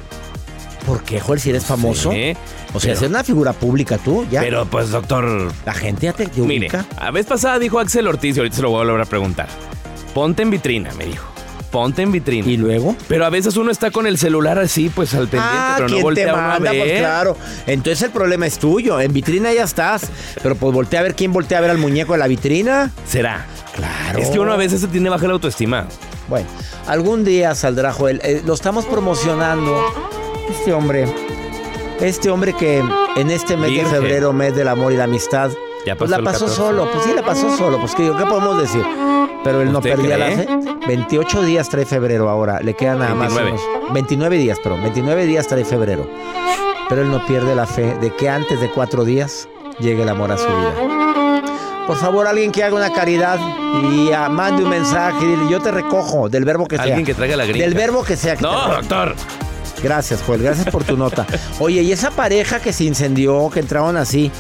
¿Por 0.87 1.03
qué, 1.03 1.19
Joel, 1.21 1.41
si 1.41 1.51
eres 1.51 1.65
famoso? 1.65 2.13
Sí, 2.13 2.37
o 2.73 2.79
sea, 2.81 2.95
ser 2.95 3.09
una 3.09 3.25
figura 3.25 3.53
pública 3.53 3.99
tú, 3.99 4.25
ya. 4.31 4.41
Pero 4.41 4.67
pues, 4.67 4.91
doctor, 4.91 5.51
la 5.65 5.75
gente 5.75 6.07
ya 6.07 6.13
te, 6.13 6.27
te 6.27 6.41
mire, 6.43 6.67
ubica. 6.67 6.85
a 6.97 7.11
vez 7.11 7.27
pasada 7.27 7.59
dijo 7.59 7.81
Axel 7.81 8.07
Ortiz 8.07 8.37
y 8.37 8.41
ahorita 8.41 8.57
se 8.57 8.63
lo 8.63 8.71
voy 8.71 8.83
a 8.83 8.85
volver 8.85 9.01
a 9.01 9.05
preguntar. 9.07 9.49
Ponte 10.15 10.43
en 10.43 10.51
vitrina, 10.51 10.93
me 10.97 11.07
dijo. 11.07 11.27
Ponte 11.73 12.03
en 12.03 12.13
vitrina. 12.13 12.49
¿Y 12.49 12.57
luego? 12.57 12.95
Pero 13.09 13.27
a 13.27 13.31
veces 13.31 13.57
uno 13.57 13.73
está 13.73 13.91
con 13.91 14.07
el 14.07 14.17
celular 14.17 14.59
así, 14.61 14.89
pues 14.89 15.13
al 15.15 15.27
pendiente, 15.29 15.49
Ah, 15.53 15.73
pero 15.77 15.89
no 15.89 15.95
¿quién 15.95 15.99
te 15.99 16.03
voltea 16.05 16.33
uno 16.35 16.43
a 16.43 16.49
manda? 16.49 16.71
ver. 16.71 16.81
Pues 16.83 16.99
claro. 17.01 17.37
Entonces 17.67 18.03
el 18.03 18.11
problema 18.11 18.47
es 18.47 18.59
tuyo. 18.59 19.01
En 19.01 19.13
vitrina 19.13 19.53
ya 19.53 19.65
estás. 19.65 20.03
Pero 20.41 20.55
pues 20.55 20.73
voltea 20.73 21.01
a 21.01 21.03
ver 21.03 21.15
quién 21.17 21.33
voltea 21.33 21.59
a 21.59 21.61
ver 21.61 21.71
al 21.71 21.79
muñeco 21.79 22.13
de 22.13 22.19
la 22.21 22.29
vitrina. 22.29 22.93
¿Será? 23.07 23.45
Claro. 23.77 24.19
Es 24.19 24.31
que 24.31 24.39
uno 24.39 24.53
a 24.53 24.57
veces 24.57 24.81
se 24.81 24.89
tiene 24.89 25.09
baja 25.11 25.27
la 25.27 25.35
autoestima. 25.35 25.87
Bueno, 26.29 26.47
algún 26.87 27.25
día 27.25 27.55
saldrá 27.55 27.93
Joel. 27.93 28.21
Eh, 28.25 28.43
lo 28.45 28.55
estamos 28.55 28.85
promocionando. 28.87 29.77
Este 30.51 30.73
hombre. 30.73 31.07
Este 32.01 32.31
hombre 32.31 32.53
que 32.55 32.83
en 33.17 33.31
este 33.31 33.57
mes 33.57 33.71
Virgen. 33.71 33.87
de 33.91 33.91
febrero, 33.97 34.33
mes 34.33 34.55
del 34.55 34.69
amor 34.69 34.93
y 34.93 34.97
la 34.97 35.05
amistad, 35.05 35.51
Ya 35.87 35.97
pues 35.97 36.11
pasó 36.11 36.11
la 36.11 36.17
el 36.19 36.25
pasó 36.25 36.45
14. 36.47 36.57
solo. 36.57 36.91
Pues 36.93 37.05
sí, 37.05 37.11
la 37.15 37.23
pasó 37.25 37.57
solo. 37.57 37.79
Pues 37.81 37.95
¿qué? 37.95 38.05
¿qué 38.17 38.25
podemos 38.27 38.61
decir? 38.61 38.83
Pero 39.45 39.63
él 39.63 39.71
no 39.73 39.79
¿Usted 39.79 39.91
perdía 39.97 40.19
la 40.19 40.27
fe. 40.27 40.49
28 40.89 41.43
días 41.43 41.69
trae 41.69 41.85
febrero 41.87 42.29
ahora. 42.29 42.61
Le 42.61 42.75
quedan 42.75 42.99
nada 42.99 43.15
más 43.15 43.33
29. 43.35 43.51
unos 43.81 43.93
29 43.95 44.37
días, 44.39 44.59
perdón. 44.61 44.83
29 44.83 45.27
días 45.27 45.47
trae 45.47 45.65
febrero. 45.65 46.09
Pero 46.89 47.03
él 47.03 47.11
no 47.11 47.25
pierde 47.27 47.55
la 47.55 47.67
fe 47.67 47.97
de 48.01 48.15
que 48.15 48.29
antes 48.29 48.61
de 48.61 48.71
cuatro 48.71 49.05
días 49.05 49.49
llegue 49.79 50.03
el 50.03 50.09
amor 50.09 50.33
a 50.33 50.37
su 50.39 50.47
vida. 50.47 51.06
Por 51.87 51.97
favor, 51.97 52.27
alguien 52.27 52.51
que 52.53 52.65
haga 52.65 52.75
una 52.75 52.93
caridad 52.93 53.39
y 53.93 54.13
ah, 54.13 54.29
mande 54.29 54.65
un 54.65 54.71
mensaje 54.71 55.19
y 55.25 55.27
dile, 55.29 55.43
yo 55.51 55.61
te 55.61 55.71
recojo 55.71 56.29
del 56.29 56.45
verbo 56.45 56.67
que 56.67 56.77
sea. 56.77 56.85
Alguien 56.85 57.05
que 57.05 57.15
traiga 57.15 57.37
la 57.37 57.45
gringa. 57.47 57.65
Del 57.65 57.75
verbo 57.75 58.03
que 58.03 58.17
sea. 58.17 58.35
que 58.37 58.43
No, 58.43 58.69
doctor. 58.69 59.15
Gracias, 59.83 60.23
Joel. 60.27 60.43
Gracias 60.43 60.69
por 60.71 60.83
tu 60.85 60.97
nota. 60.97 61.27
Oye, 61.61 61.83
y 61.83 61.93
esa 61.93 62.11
pareja 62.11 62.61
que 62.61 62.73
se 62.73 62.85
incendió, 62.85 63.51
que 63.53 63.61
entraron 63.61 63.97
así, 63.97 64.33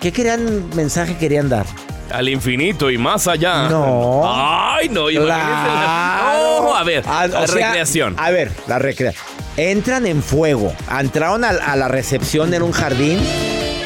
¿qué 0.00 0.12
querían 0.12 0.68
mensaje 0.74 1.16
querían 1.16 1.48
dar? 1.48 1.64
Al 2.10 2.28
infinito 2.28 2.90
y 2.90 2.98
más 2.98 3.26
allá. 3.28 3.68
No. 3.70 4.22
Ay, 4.26 4.88
no, 4.90 5.08
imagínese. 5.10 5.24
Claro. 5.34 6.62
No, 6.64 6.76
a 6.76 6.84
ver, 6.84 7.02
Ah, 7.06 7.26
la 7.26 7.46
sea, 7.46 7.68
recreación. 7.68 8.14
A 8.18 8.30
ver, 8.30 8.52
la 8.66 8.78
recreación. 8.78 9.24
Entran 9.56 10.06
en 10.06 10.22
fuego. 10.22 10.72
Entraron 11.00 11.44
a, 11.44 11.48
a 11.50 11.76
la 11.76 11.88
recepción 11.88 12.52
en 12.52 12.62
un 12.62 12.72
jardín. 12.72 13.18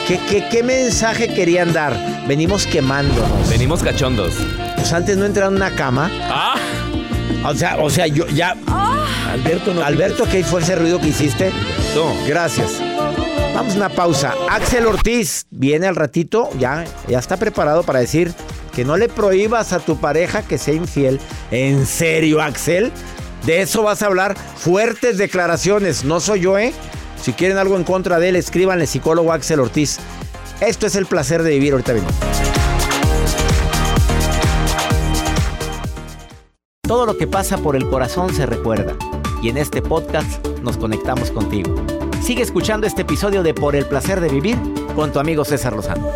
¿Qué, 0.09 0.19
qué, 0.29 0.49
qué 0.51 0.63
mensaje 0.63 1.29
querían 1.35 1.73
dar? 1.75 1.95
Venimos 2.27 2.67
quemándonos. 2.67 3.49
Venimos 3.51 3.83
cachondos. 3.83 4.35
Pues 4.77 4.91
antes 4.95 5.19
no 5.19 5.27
entraron 5.27 5.55
en 5.57 5.63
una 5.63 5.75
cama. 5.75 6.11
Ah, 6.23 6.55
O 7.45 7.55
sea, 7.55 7.77
o 7.77 7.91
sea, 7.91 8.07
yo 8.07 8.27
ya. 8.29 8.57
Alberto 9.31 9.75
no. 9.75 9.85
Alberto, 9.85 10.25
¿qué 10.31 10.43
fue 10.43 10.63
ese 10.63 10.77
ruido 10.77 10.99
que 10.99 11.09
hiciste? 11.09 11.53
No. 11.95 12.15
Gracias. 12.27 12.81
Vamos 13.55 13.75
a 13.75 13.77
una 13.77 13.89
pausa. 13.91 14.33
Axel 14.49 14.87
Ortiz 14.87 15.47
viene 15.51 15.87
al 15.87 15.97
ratito, 15.97 16.49
ya, 16.59 16.85
ya 17.07 17.19
está 17.19 17.37
preparado 17.37 17.83
para 17.83 17.99
decir 17.99 18.33
que 18.75 18.85
no 18.85 18.97
le 18.97 19.09
prohíbas 19.09 19.73
a 19.75 19.81
tu 19.81 19.99
pareja 19.99 20.43
que 20.43 20.57
sea 20.57 20.73
infiel. 20.75 21.21
¿En 21.51 21.85
serio, 21.85 22.41
Axel? 22.41 22.93
De 23.45 23.61
eso 23.61 23.83
vas 23.83 24.03
a 24.03 24.07
hablar. 24.07 24.37
Fuertes 24.57 25.19
declaraciones. 25.19 26.05
No 26.05 26.21
soy 26.21 26.41
yo, 26.41 26.57
¿eh? 26.59 26.73
Si 27.23 27.33
quieren 27.33 27.59
algo 27.59 27.77
en 27.77 27.85
contra 27.85 28.19
de 28.19 28.31
él, 28.31 28.37
escríbanle 28.37 28.87
psicólogo 28.87 29.33
Axel 29.33 29.61
Ortiz. 29.61 29.99
Esto 30.61 30.87
es 30.87 30.95
el 30.97 31.07
placer 31.07 31.43
de 31.43 31.51
vivir. 31.51 31.73
Ahorita 31.73 31.93
venimos. 31.93 32.15
Todo 36.83 37.05
lo 37.05 37.19
que 37.19 37.27
pasa 37.27 37.59
por 37.59 37.77
el 37.77 37.89
corazón 37.89 38.33
se 38.33 38.47
recuerda. 38.47 38.97
Y 39.43 39.51
en 39.51 39.59
este 39.59 39.83
podcast 39.83 40.45
nos 40.63 40.79
conectamos 40.79 41.31
contigo. 41.31 41.75
Sigue 42.23 42.43
escuchando 42.43 42.87
este 42.87 43.03
episodio 43.03 43.43
de 43.43 43.55
Por 43.55 43.77
el 43.77 43.87
placer 43.87 44.21
de 44.21 44.29
vivir 44.29 44.57
con 44.95 45.13
tu 45.13 45.19
amigo 45.21 45.45
César 45.45 45.75
Lozano. 45.75 46.11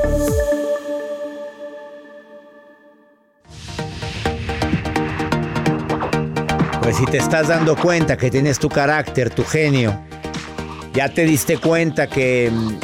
Pues 6.82 6.96
si 6.96 7.04
te 7.06 7.18
estás 7.18 7.48
dando 7.48 7.76
cuenta 7.76 8.16
que 8.16 8.30
tienes 8.30 8.58
tu 8.58 8.68
carácter, 8.68 9.30
tu 9.30 9.44
genio, 9.44 9.98
ya 10.94 11.08
te 11.08 11.24
diste 11.24 11.58
cuenta 11.58 12.06
que 12.06 12.50
mm, 12.52 12.78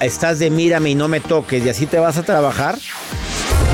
estás 0.00 0.38
de 0.38 0.50
mírame 0.50 0.90
y 0.90 0.94
no 0.94 1.08
me 1.08 1.20
toques 1.20 1.64
y 1.64 1.68
así 1.68 1.86
te 1.86 1.98
vas 1.98 2.16
a 2.16 2.22
trabajar, 2.22 2.76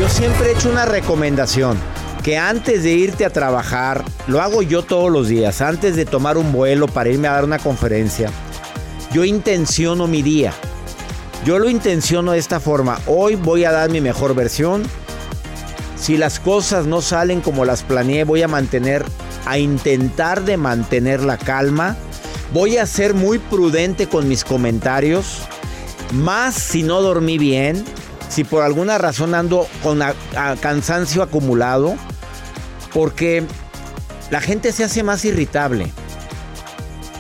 yo 0.00 0.08
siempre 0.08 0.48
he 0.48 0.52
hecho 0.52 0.70
una 0.70 0.84
recomendación, 0.84 1.78
que 2.22 2.38
antes 2.38 2.82
de 2.82 2.92
irte 2.92 3.24
a 3.24 3.30
trabajar, 3.30 4.04
lo 4.26 4.40
hago 4.40 4.62
yo 4.62 4.82
todos 4.82 5.10
los 5.10 5.28
días, 5.28 5.60
antes 5.60 5.96
de 5.96 6.04
tomar 6.04 6.36
un 6.36 6.52
vuelo 6.52 6.86
para 6.86 7.10
irme 7.10 7.28
a 7.28 7.32
dar 7.32 7.44
una 7.44 7.58
conferencia, 7.58 8.30
yo 9.12 9.24
intenciono 9.24 10.06
mi 10.06 10.22
día. 10.22 10.52
Yo 11.44 11.58
lo 11.58 11.68
intenciono 11.68 12.32
de 12.32 12.38
esta 12.38 12.60
forma, 12.60 13.00
hoy 13.06 13.34
voy 13.34 13.64
a 13.64 13.72
dar 13.72 13.90
mi 13.90 14.00
mejor 14.00 14.34
versión. 14.34 14.84
Si 15.96 16.16
las 16.16 16.38
cosas 16.38 16.86
no 16.86 17.02
salen 17.02 17.40
como 17.40 17.64
las 17.64 17.82
planeé, 17.82 18.24
voy 18.24 18.42
a 18.42 18.48
mantener, 18.48 19.04
a 19.44 19.58
intentar 19.58 20.44
de 20.44 20.56
mantener 20.56 21.22
la 21.22 21.36
calma. 21.36 21.96
Voy 22.52 22.76
a 22.76 22.84
ser 22.84 23.14
muy 23.14 23.38
prudente 23.38 24.06
con 24.06 24.28
mis 24.28 24.44
comentarios. 24.44 25.42
Más 26.12 26.54
si 26.54 26.82
no 26.82 27.00
dormí 27.00 27.38
bien, 27.38 27.82
si 28.28 28.44
por 28.44 28.62
alguna 28.62 28.98
razón 28.98 29.34
ando 29.34 29.66
con 29.82 30.00
cansancio 30.60 31.22
acumulado, 31.22 31.96
porque 32.92 33.44
la 34.30 34.42
gente 34.42 34.72
se 34.72 34.84
hace 34.84 35.02
más 35.02 35.24
irritable. 35.24 35.90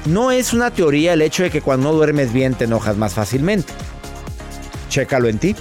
No 0.04 0.32
es 0.32 0.52
una 0.52 0.70
teoría 0.70 1.14
el 1.14 1.22
hecho 1.22 1.44
de 1.44 1.50
que 1.50 1.62
cuando 1.62 1.88
no 1.88 1.94
duermes 1.94 2.32
bien 2.32 2.54
te 2.54 2.64
enojas 2.64 2.98
más 2.98 3.14
fácilmente. 3.14 3.72
Chécalo 4.90 5.28
en 5.28 5.38
ti. 5.38 5.56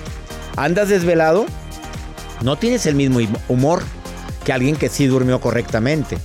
¿Andas 0.58 0.90
desvelado? 0.90 1.46
No 2.42 2.58
tienes 2.58 2.86
el 2.88 2.96
mismo 2.96 3.20
humor 3.48 3.84
que 4.44 4.52
alguien 4.52 4.76
que 4.76 4.90
sí 4.90 5.08
durmió 5.08 5.40
correctamente. 5.40 6.18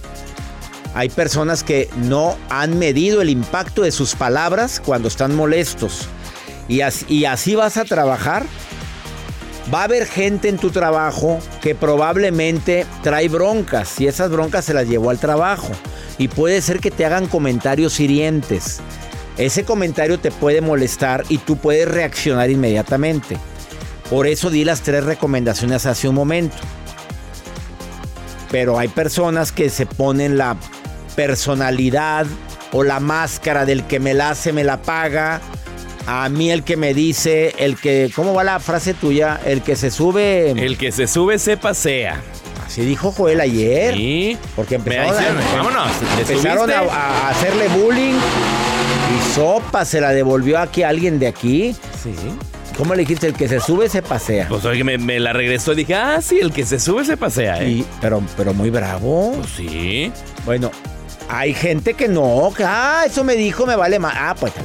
Hay 0.96 1.10
personas 1.10 1.62
que 1.62 1.90
no 1.96 2.38
han 2.48 2.78
medido 2.78 3.20
el 3.20 3.28
impacto 3.28 3.82
de 3.82 3.92
sus 3.92 4.14
palabras 4.14 4.80
cuando 4.82 5.08
están 5.08 5.36
molestos. 5.36 6.08
Y 6.68 6.80
así, 6.80 7.54
vas 7.54 7.76
a 7.76 7.84
trabajar. 7.84 8.46
Va 9.72 9.82
a 9.82 9.84
haber 9.84 10.06
gente 10.06 10.48
en 10.48 10.56
tu 10.56 10.70
trabajo 10.70 11.38
que 11.60 11.74
probablemente 11.74 12.86
trae 13.02 13.28
broncas 13.28 14.00
y 14.00 14.06
esas 14.06 14.30
broncas 14.30 14.64
se 14.64 14.72
las 14.72 14.88
llevó 14.88 15.10
al 15.10 15.18
trabajo. 15.18 15.68
Y 16.16 16.28
puede 16.28 16.62
ser 16.62 16.80
que 16.80 16.90
te 16.90 17.04
hagan 17.04 17.26
comentarios 17.26 18.00
hirientes. 18.00 18.80
Ese 19.36 19.64
comentario 19.64 20.18
te 20.18 20.30
puede 20.30 20.62
molestar 20.62 21.24
y 21.28 21.36
tú 21.36 21.58
puedes 21.58 21.86
reaccionar 21.86 22.48
inmediatamente. 22.48 23.36
Por 24.08 24.26
eso 24.26 24.48
di 24.48 24.64
las 24.64 24.80
tres 24.80 25.04
recomendaciones 25.04 25.84
hace 25.84 26.08
un 26.08 26.14
momento. 26.14 26.56
Pero 28.50 28.78
hay 28.78 28.88
personas 28.88 29.52
que 29.52 29.68
se 29.68 29.84
ponen 29.84 30.38
la 30.38 30.56
personalidad 31.16 32.26
o 32.72 32.84
la 32.84 33.00
máscara 33.00 33.64
del 33.64 33.84
que 33.84 33.98
me 33.98 34.14
la 34.14 34.30
hace, 34.30 34.52
me 34.52 34.62
la 34.62 34.82
paga. 34.82 35.40
A 36.06 36.28
mí 36.28 36.52
el 36.52 36.62
que 36.62 36.76
me 36.76 36.94
dice, 36.94 37.54
el 37.58 37.76
que, 37.76 38.12
¿cómo 38.14 38.32
va 38.34 38.44
la 38.44 38.60
frase 38.60 38.94
tuya? 38.94 39.40
El 39.44 39.62
que 39.62 39.74
se 39.74 39.90
sube... 39.90 40.52
El 40.52 40.78
que 40.78 40.92
se 40.92 41.08
sube 41.08 41.38
se 41.40 41.56
pasea. 41.56 42.22
Así 42.64 42.82
dijo 42.82 43.10
Joel 43.10 43.40
ayer. 43.40 43.94
Sí. 43.94 44.38
Porque 44.54 44.76
empezaron, 44.76 45.16
a, 45.16 45.56
vámonos, 45.56 45.90
empezaron 46.18 46.70
a, 46.70 46.78
a, 46.80 47.30
hacerle 47.30 47.68
bullying 47.68 48.14
y 48.14 49.34
sopa 49.34 49.84
se 49.84 50.00
la 50.00 50.12
devolvió 50.12 50.58
aquí 50.58 50.84
a 50.84 50.90
alguien 50.90 51.18
de 51.18 51.26
aquí. 51.26 51.74
Sí. 52.02 52.14
¿Cómo 52.76 52.94
le 52.94 53.00
dijiste? 53.00 53.26
El 53.26 53.34
que 53.34 53.48
se 53.48 53.58
sube 53.58 53.88
se 53.88 54.02
pasea. 54.02 54.48
Pues 54.48 54.64
oye, 54.64 54.84
me, 54.84 54.98
me 54.98 55.18
la 55.18 55.32
regresó 55.32 55.72
y 55.72 55.76
dije, 55.76 55.94
ah, 55.94 56.20
sí, 56.20 56.38
el 56.40 56.52
que 56.52 56.66
se 56.66 56.78
sube 56.78 57.04
se 57.04 57.16
pasea, 57.16 57.62
¿eh? 57.62 57.84
Pero, 58.02 58.22
pero 58.36 58.52
muy 58.52 58.68
bravo. 58.68 59.32
Pues 59.32 59.50
sí. 59.56 60.12
Bueno, 60.44 60.70
hay 61.28 61.54
gente 61.54 61.94
que 61.94 62.08
no, 62.08 62.52
que, 62.56 62.64
ah, 62.64 63.02
eso 63.06 63.24
me 63.24 63.34
dijo, 63.34 63.66
me 63.66 63.76
vale 63.76 63.98
más. 63.98 64.14
Ah, 64.16 64.34
pues 64.38 64.52
está. 64.54 64.64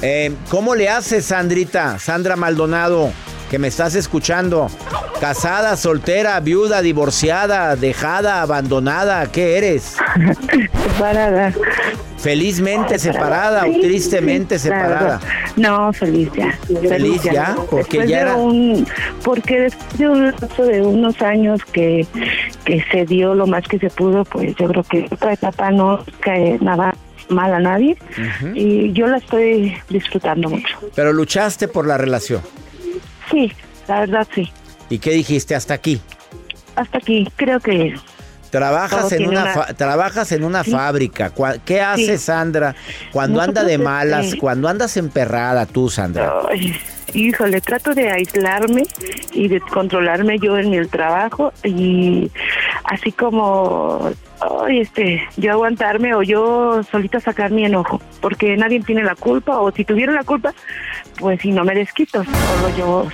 Eh, 0.00 0.32
¿Cómo 0.48 0.74
le 0.74 0.88
haces, 0.88 1.26
Sandrita? 1.26 1.98
Sandra 1.98 2.36
Maldonado, 2.36 3.10
que 3.50 3.58
me 3.58 3.68
estás 3.68 3.94
escuchando. 3.94 4.70
Casada, 5.20 5.76
soltera, 5.76 6.38
viuda, 6.38 6.82
divorciada, 6.82 7.74
dejada, 7.74 8.42
abandonada, 8.42 9.26
¿qué 9.32 9.58
eres? 9.58 9.96
Separada. 10.92 11.52
Felizmente 12.18 12.98
separada 12.98 13.64
o 13.66 13.80
tristemente 13.80 14.58
separada. 14.58 15.20
No, 15.56 15.92
feliz 15.92 16.30
ya. 16.36 16.56
Feliz, 16.88 17.22
ya, 17.22 17.56
porque 17.70 17.98
después 17.98 18.08
ya 18.08 18.16
de 18.16 18.22
era... 18.22 18.34
un, 18.36 18.86
porque 19.22 19.60
después 19.60 19.98
de 19.98 20.08
un 20.08 20.34
de 20.68 20.82
unos 20.82 21.22
años 21.22 21.60
que, 21.72 22.06
que 22.68 22.84
se 22.92 23.06
dio 23.06 23.34
lo 23.34 23.46
más 23.46 23.66
que 23.66 23.78
se 23.78 23.88
pudo, 23.88 24.24
pues 24.26 24.54
yo 24.56 24.68
creo 24.68 24.82
que 24.82 25.06
otra 25.10 25.32
etapa 25.32 25.70
no 25.70 26.04
cae 26.20 26.58
nada 26.60 26.94
mal 27.30 27.54
a 27.54 27.60
nadie 27.60 27.96
y 28.54 28.92
yo 28.92 29.06
la 29.06 29.16
estoy 29.16 29.74
disfrutando 29.88 30.50
mucho. 30.50 30.76
Pero 30.94 31.14
luchaste 31.14 31.66
por 31.66 31.86
la 31.86 31.96
relación. 31.96 32.42
Sí, 33.30 33.50
la 33.88 34.00
verdad 34.00 34.28
sí. 34.34 34.52
¿Y 34.90 34.98
qué 34.98 35.12
dijiste 35.12 35.54
hasta 35.54 35.72
aquí? 35.72 35.98
Hasta 36.76 36.98
aquí, 36.98 37.26
creo 37.36 37.58
que 37.58 37.94
Trabajas 38.50 39.12
en 39.12 39.28
una, 39.28 39.42
una- 39.42 39.52
fa- 39.54 39.74
trabajas 39.74 40.32
en 40.32 40.44
una 40.44 40.62
Sí. 40.64 40.70
fábrica. 40.70 41.32
¿Qué 41.64 41.80
hace 41.82 42.16
Sí. 42.18 42.24
Sandra 42.24 42.74
cuando 43.12 43.40
anda 43.42 43.62
de 43.64 43.76
Nosotros, 43.78 43.84
malas? 43.94 44.26
este- 44.26 44.38
Cuando 44.38 44.68
andas 44.68 44.96
emperrada 44.98 45.64
tú, 45.66 45.88
Sandra. 45.90 46.32
Ay, 46.50 46.74
híjole, 47.14 47.60
trato 47.60 47.94
de 47.94 48.10
aislarme 48.10 48.82
y 49.32 49.48
de 49.48 49.60
controlarme 49.60 50.38
yo 50.38 50.58
en 50.58 50.74
el 50.74 50.88
trabajo 50.88 51.52
y 51.64 52.30
así 52.84 53.12
como, 53.12 54.10
ay, 54.66 54.80
este, 54.80 55.22
yo 55.36 55.52
aguantarme 55.52 56.14
o 56.14 56.22
yo 56.22 56.82
solita 56.84 57.20
sacar 57.20 57.50
mi 57.50 57.64
enojo, 57.64 58.00
porque 58.20 58.56
nadie 58.56 58.80
tiene 58.80 59.02
la 59.04 59.14
culpa 59.14 59.58
o 59.60 59.70
si 59.72 59.84
tuviera 59.84 60.12
la 60.12 60.24
culpa, 60.24 60.52
pues 61.18 61.40
si 61.40 61.50
no 61.50 61.64
me 61.64 61.74
desquito, 61.74 62.24
solo 62.24 62.76
yo, 62.76 63.06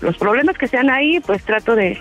los 0.00 0.16
problemas 0.16 0.56
que 0.58 0.66
sean 0.68 0.90
ahí, 0.90 1.20
pues 1.20 1.44
trato 1.44 1.74
de, 1.76 2.00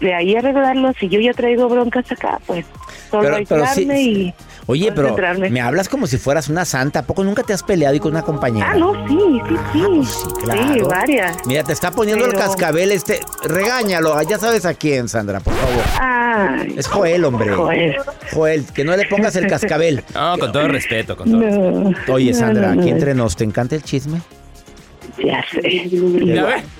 de 0.00 0.14
ahí 0.14 0.34
arreglarlos. 0.36 0.96
Si 0.98 1.08
yo 1.08 1.20
ya 1.20 1.32
traigo 1.34 1.68
broncas 1.68 2.10
acá, 2.12 2.38
pues 2.46 2.64
solo 3.10 3.24
Pero- 3.24 3.44
pero 3.48 3.66
sí- 3.66 3.80
aislarme 3.80 4.02
y 4.02 4.34
Oye, 4.70 4.92
pero 4.92 5.16
me 5.50 5.60
hablas 5.60 5.88
como 5.88 6.06
si 6.06 6.16
fueras 6.16 6.48
una 6.48 6.64
santa. 6.64 7.00
¿A 7.00 7.02
poco 7.02 7.24
nunca 7.24 7.42
te 7.42 7.52
has 7.52 7.62
peleado 7.62 7.94
y 7.94 8.00
con 8.00 8.12
una 8.12 8.22
compañera? 8.22 8.70
Ah, 8.70 8.76
no, 8.76 8.92
sí, 9.08 9.40
sí, 9.72 9.80
sí. 10.04 10.28
claro. 10.44 10.74
Sí, 10.74 10.80
varias. 10.82 11.36
Mira, 11.46 11.64
te 11.64 11.72
está 11.72 11.90
poniendo 11.90 12.24
el 12.24 12.34
cascabel 12.34 12.92
este. 12.92 13.20
Regáñalo, 13.44 14.20
ya 14.22 14.38
sabes 14.38 14.64
a 14.66 14.74
quién, 14.74 15.08
Sandra, 15.08 15.40
por 15.40 15.54
favor. 15.54 15.84
Ay, 16.00 16.74
Es 16.76 16.86
Joel, 16.86 17.24
hombre. 17.24 17.50
Joel. 17.52 17.96
Joel, 18.32 18.64
que 18.72 18.84
no 18.84 18.96
le 18.96 19.06
pongas 19.06 19.34
el 19.36 19.46
cascabel. 19.48 20.04
No, 20.14 20.38
con 20.38 20.52
todo 20.52 20.68
respeto, 20.68 21.16
con 21.16 21.30
todo 21.30 21.40
No. 21.40 21.94
Oye, 22.14 22.32
No, 22.32 22.38
Sandra, 22.38 22.68
no, 22.68 22.74
no. 22.76 22.80
aquí 22.82 22.90
entre 22.90 23.14
nos, 23.14 23.34
¿te 23.36 23.44
encanta 23.44 23.74
el 23.74 23.82
chisme? 23.82 24.20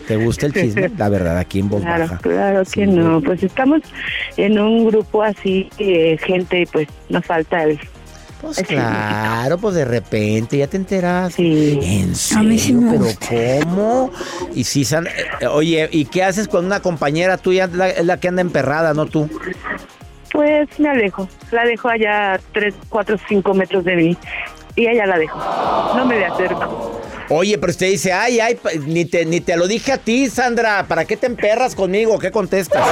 ¿Te 0.07 0.17
gusta 0.17 0.47
el 0.47 0.53
chisme? 0.53 0.91
La 0.99 1.09
verdad, 1.09 1.39
aquí 1.39 1.61
en 1.61 1.69
voz 1.69 1.83
Claro, 1.83 2.05
baja. 2.05 2.19
claro 2.19 2.63
que 2.71 2.87
no. 2.87 3.21
Pues 3.21 3.43
estamos 3.43 3.81
en 4.37 4.59
un 4.59 4.87
grupo 4.87 5.23
así, 5.23 5.69
eh, 5.79 6.17
gente, 6.25 6.67
pues 6.73 6.89
nos 7.09 7.25
falta 7.25 7.65
el. 7.65 7.79
Pues 8.41 8.57
claro, 8.63 9.59
pues 9.59 9.75
de 9.75 9.85
repente 9.85 10.57
ya 10.57 10.67
te 10.67 10.79
enteras. 10.79 11.35
Sí. 11.35 11.79
¿En 11.83 12.13
A 12.39 12.43
mí 12.43 12.59
sí 12.59 12.69
serio? 12.69 12.81
me 12.81 12.91
¿Pero 12.93 13.05
gusta. 13.05 13.29
cómo? 13.65 14.11
Y 14.55 14.65
si, 14.65 14.85
San- 14.87 15.07
eh, 15.09 15.47
oye, 15.47 15.89
¿y 15.93 16.07
qué 16.07 16.25
haces 16.25 16.49
con 16.49 16.65
una 16.65 16.81
compañera 16.81 17.37
tuya? 17.37 17.65
Es 17.65 17.73
la, 17.75 17.91
es 17.91 18.07
la 18.07 18.19
que 18.19 18.29
anda 18.29 18.41
emperrada, 18.41 18.95
no 18.95 19.05
tú. 19.05 19.29
Pues 20.33 20.69
me 20.79 20.89
alejo. 20.89 21.29
La 21.51 21.67
dejo 21.67 21.89
allá 21.91 22.35
a 22.35 22.39
3, 22.53 22.75
4, 22.89 23.17
5 23.29 23.53
metros 23.53 23.85
de 23.85 23.97
mí. 23.97 24.17
Y 24.77 24.87
allá 24.87 25.07
la 25.07 25.19
dejo. 25.19 25.39
No 25.97 26.05
me 26.07 26.19
le 26.19 26.27
acerco. 26.27 27.01
Oye, 27.33 27.59
pero 27.59 27.71
usted 27.71 27.87
dice, 27.87 28.13
ay, 28.13 28.41
ay, 28.41 28.59
ni 28.87 29.05
te, 29.05 29.25
ni 29.25 29.41
te 29.41 29.57
lo 29.57 29.69
dije 29.69 29.93
a 29.93 29.99
ti, 29.99 30.29
Sandra. 30.29 30.87
¿Para 30.89 31.05
qué 31.05 31.17
te 31.17 31.27
emperras 31.27 31.77
conmigo? 31.77 32.19
¿Qué 32.19 32.33
contestas? 32.33 32.85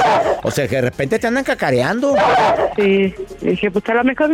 O 0.43 0.49
sea, 0.51 0.65
que 0.67 0.75
de 0.75 0.81
repente 0.81 1.19
te 1.19 1.27
andan 1.27 1.43
cacareando. 1.43 2.15
Sí. 2.77 3.13
Dije, 3.41 3.69
pues 3.69 3.83
a 3.89 3.95
lo 3.95 4.03
mejor, 4.05 4.31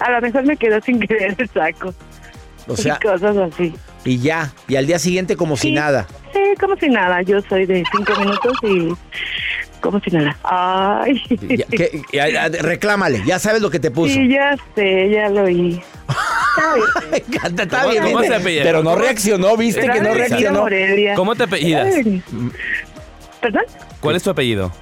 a 0.00 0.10
lo 0.10 0.20
mejor 0.20 0.44
me 0.44 0.56
quedó 0.58 0.78
sin 0.82 1.00
querer 1.00 1.34
el 1.38 1.48
saco. 1.54 1.94
O 2.66 2.76
sea, 2.76 2.98
y 3.02 3.06
cosas 3.06 3.34
así. 3.38 3.74
y 4.04 4.18
ya. 4.18 4.52
Y 4.68 4.76
al 4.76 4.86
día 4.86 4.98
siguiente 4.98 5.34
como 5.36 5.56
si 5.56 5.72
nada. 5.72 6.06
Sí, 6.34 6.40
como 6.60 6.76
si 6.76 6.90
nada. 6.90 7.22
Yo 7.22 7.40
soy 7.48 7.64
de 7.64 7.82
5 7.90 8.20
minutos 8.20 8.52
y 8.64 8.92
como 9.80 9.98
si 10.00 10.10
nada. 10.10 10.36
Ay. 10.42 11.22
Ya, 11.48 11.64
que- 11.66 12.02
ya, 12.12 12.28
ya, 12.28 12.48
reclámale, 12.48 13.22
ya 13.24 13.38
sabes 13.38 13.62
lo 13.62 13.70
que 13.70 13.78
te 13.80 13.90
puso. 13.90 14.12
Sí, 14.12 14.28
ya 14.28 14.54
sé, 14.74 15.08
ya 15.08 15.30
lo 15.30 15.44
oí. 15.44 15.80
Está 17.44 17.80
¿Cómo- 17.82 17.90
bien, 17.90 18.02
cómo 18.04 18.22
se 18.22 18.34
apellida? 18.34 18.62
pero 18.64 18.82
no 18.82 18.94
reaccionó, 18.96 19.56
viste 19.56 19.80
que 19.88 20.00
no 20.00 20.14
reaccionó. 20.14 20.60
Morelia. 20.62 21.14
¿Cómo 21.14 21.34
te 21.36 21.44
apellidas? 21.44 21.94
¿Perdón? 23.40 23.62
¿Cuál 24.00 24.16
es 24.16 24.22
tu 24.22 24.30
apellido? 24.30 24.72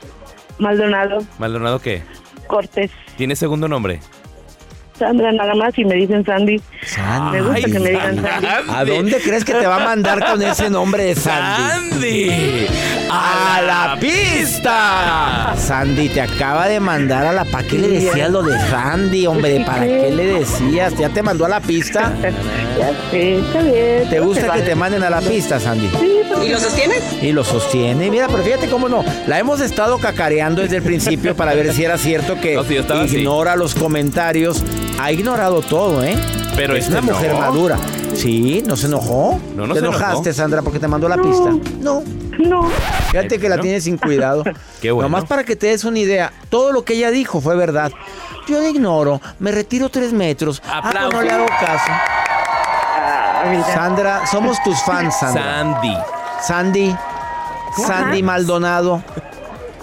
Maldonado, 0.58 1.18
¿Maldonado 1.38 1.78
qué? 1.80 2.02
Cortés, 2.46 2.90
¿Tienes 3.16 3.38
segundo 3.38 3.68
nombre? 3.68 4.00
Sandra 4.98 5.32
nada 5.32 5.54
más 5.54 5.76
y 5.78 5.84
me 5.84 5.94
dicen 5.94 6.24
Sandy. 6.24 6.60
Sandy. 6.84 7.36
Me 7.38 7.42
gusta 7.42 7.62
que 7.70 7.78
me 7.78 7.90
digan 7.90 8.22
Sandy. 8.22 8.46
¿A 8.68 8.84
dónde 8.84 9.20
crees 9.20 9.44
que 9.44 9.52
te 9.52 9.66
va 9.66 9.76
a 9.76 9.84
mandar 9.84 10.24
con 10.24 10.42
ese 10.42 10.70
nombre 10.70 11.04
de 11.04 11.14
Sandy? 11.14 11.62
¡Sandy! 11.90 12.66
¡A 13.10 13.60
la 13.66 13.96
pista! 14.00 15.54
Sandy 15.56 16.08
te 16.08 16.20
acaba 16.20 16.68
de 16.68 16.80
mandar 16.80 17.26
a 17.26 17.32
la... 17.32 17.44
¿Para 17.44 17.66
qué 17.66 17.78
le 17.78 17.88
decías 17.88 18.30
lo 18.30 18.42
de 18.42 18.58
Sandy, 18.68 19.26
hombre? 19.26 19.62
¿Para 19.64 19.86
qué 19.86 20.10
le 20.12 20.26
decías? 20.38 20.94
¿Ya 20.98 21.08
te 21.08 21.22
mandó 21.22 21.44
a 21.44 21.48
la 21.48 21.60
pista? 21.60 22.12
Ya 22.76 22.90
sé, 23.10 23.38
está 23.38 23.62
bien. 23.62 24.10
¿Te 24.10 24.20
gusta 24.20 24.52
que 24.52 24.60
te 24.60 24.74
manden 24.74 25.02
a 25.02 25.08
la 25.08 25.22
pista, 25.22 25.58
Sandy? 25.58 25.88
¿Y 26.44 26.50
lo 26.50 26.58
sostienes? 26.58 27.02
Y 27.22 27.32
lo 27.32 27.42
sostiene. 27.42 28.10
Mira, 28.10 28.26
pero 28.28 28.42
fíjate 28.42 28.68
cómo 28.68 28.86
no. 28.86 29.02
La 29.26 29.38
hemos 29.38 29.62
estado 29.62 29.98
cacareando 29.98 30.60
desde 30.60 30.76
el 30.76 30.82
principio 30.82 31.34
para 31.34 31.54
ver 31.54 31.72
si 31.72 31.84
era 31.84 31.96
cierto 31.96 32.38
que 32.38 32.54
No, 32.56 32.64
sí, 32.64 32.76
así. 32.76 33.16
ignora 33.16 33.56
los 33.56 33.74
comentarios. 33.74 34.62
Ha 34.98 35.12
ignorado 35.12 35.60
todo, 35.62 36.02
¿eh? 36.02 36.16
Pero 36.56 36.74
es 36.74 36.84
este 36.86 36.98
una 36.98 37.02
mujer 37.12 37.32
no. 37.32 37.40
madura. 37.40 37.78
Sí, 38.14 38.62
¿no 38.66 38.76
se 38.76 38.86
enojó? 38.86 39.38
No, 39.54 39.66
no 39.66 39.74
¿Te 39.74 39.80
se 39.80 39.86
enojó. 39.86 39.98
enojaste, 39.98 40.32
Sandra, 40.32 40.62
porque 40.62 40.78
te 40.78 40.88
mandó 40.88 41.08
la 41.08 41.16
pista? 41.18 41.50
No. 41.80 42.02
No. 42.38 42.68
Fíjate 43.10 43.38
que 43.38 43.48
la 43.48 43.58
tienes 43.58 43.84
sin 43.84 43.98
cuidado. 43.98 44.42
Qué 44.80 44.90
bueno. 44.90 45.08
Nomás 45.08 45.24
para 45.26 45.44
que 45.44 45.56
te 45.56 45.68
des 45.68 45.84
una 45.84 45.98
idea. 45.98 46.32
Todo 46.48 46.72
lo 46.72 46.84
que 46.84 46.94
ella 46.94 47.10
dijo 47.10 47.40
fue 47.40 47.56
verdad. 47.56 47.92
Yo 48.48 48.60
la 48.60 48.68
ignoro. 48.68 49.20
Me 49.38 49.52
retiro 49.52 49.88
tres 49.88 50.12
metros. 50.12 50.62
Ah, 50.66 50.80
pues 50.82 50.94
no 50.94 51.00
Aplausos. 51.00 51.24
le 51.24 51.30
hago 51.32 51.46
caso. 51.46 51.90
Ah. 51.90 53.64
Sandra, 53.74 54.26
somos 54.26 54.62
tus 54.62 54.80
fans, 54.82 55.14
Sandra. 55.18 55.42
Sandy. 55.42 55.96
Sandy. 56.42 56.96
Sandy. 57.86 58.22
Maldonado. 58.22 59.02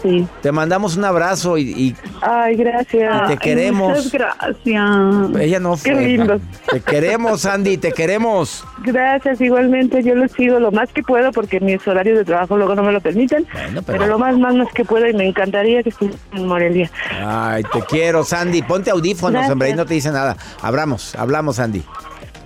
Sí. 0.03 0.27
Te 0.41 0.51
mandamos 0.51 0.95
un 0.97 1.05
abrazo 1.05 1.57
y, 1.57 1.63
y 1.71 1.95
Ay, 2.21 2.55
gracias. 2.55 3.23
Y 3.23 3.27
te 3.29 3.37
queremos. 3.37 3.89
Muchas 3.89 4.11
gracias. 4.11 5.41
ella 5.41 5.59
no 5.59 5.75
fue. 5.77 5.91
Qué 5.91 5.99
lindo. 5.99 6.39
Te 6.69 6.79
queremos, 6.81 7.41
Sandy, 7.41 7.77
te 7.77 7.91
queremos. 7.91 8.63
Gracias, 8.83 9.41
igualmente. 9.41 10.03
Yo 10.03 10.13
lo 10.15 10.27
sigo 10.27 10.59
lo 10.59 10.71
más 10.71 10.91
que 10.93 11.01
puedo 11.01 11.31
porque 11.31 11.59
mis 11.59 11.85
horarios 11.87 12.17
de 12.19 12.25
trabajo 12.25 12.57
luego 12.57 12.75
no 12.75 12.83
me 12.83 12.91
lo 12.91 13.01
permiten. 13.01 13.45
pero- 13.51 13.81
pero... 13.85 14.07
lo 14.07 14.19
más, 14.19 14.37
más, 14.37 14.53
más 14.53 14.71
que 14.73 14.85
puedo 14.85 15.07
y 15.07 15.13
me 15.13 15.27
encantaría 15.27 15.81
que 15.81 15.89
estuviera 15.89 16.17
en 16.33 16.47
Morelia. 16.47 16.91
Ay, 17.25 17.63
te 17.71 17.79
quiero, 17.81 18.23
Sandy. 18.23 18.61
Ponte 18.61 18.91
audífonos, 18.91 19.31
Gracias. 19.33 19.51
hombre, 19.51 19.69
y 19.69 19.73
no 19.73 19.85
te 19.85 19.93
dice 19.93 20.11
nada. 20.11 20.35
Hablamos, 20.61 21.15
hablamos, 21.15 21.55
Sandy. 21.55 21.83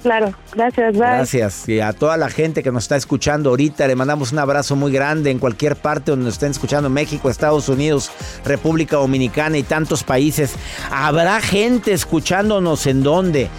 Claro, 0.08 0.34
gracias. 0.56 0.96
Gracias. 0.96 1.68
Y 1.68 1.82
a 1.82 1.92
toda 1.92 2.16
la 2.16 2.30
gente 2.30 2.64
que 2.64 2.72
nos 2.72 2.86
está 2.86 2.96
escuchando 2.96 3.50
ahorita, 3.50 3.86
le 3.88 3.96
mandamos 3.98 4.32
un 4.32 4.40
abrazo 4.40 4.78
muy 4.78 4.90
grande 4.90 5.32
en 5.32 5.38
cualquier 5.38 5.76
parte 5.76 6.12
donde 6.12 6.24
nos 6.24 6.36
estén 6.36 6.52
escuchando, 6.52 6.90
México, 6.90 7.30
Estados 7.30 7.68
Unidos, 7.68 8.10
República 8.46 8.96
Dominicana 8.96 9.58
y 9.58 9.64
tantos 9.64 10.06
países. 10.06 10.56
Habrá 10.92 11.42
gente 11.42 11.92
escuchándonos 11.92 12.88
en 12.88 13.04
dónde. 13.04 13.50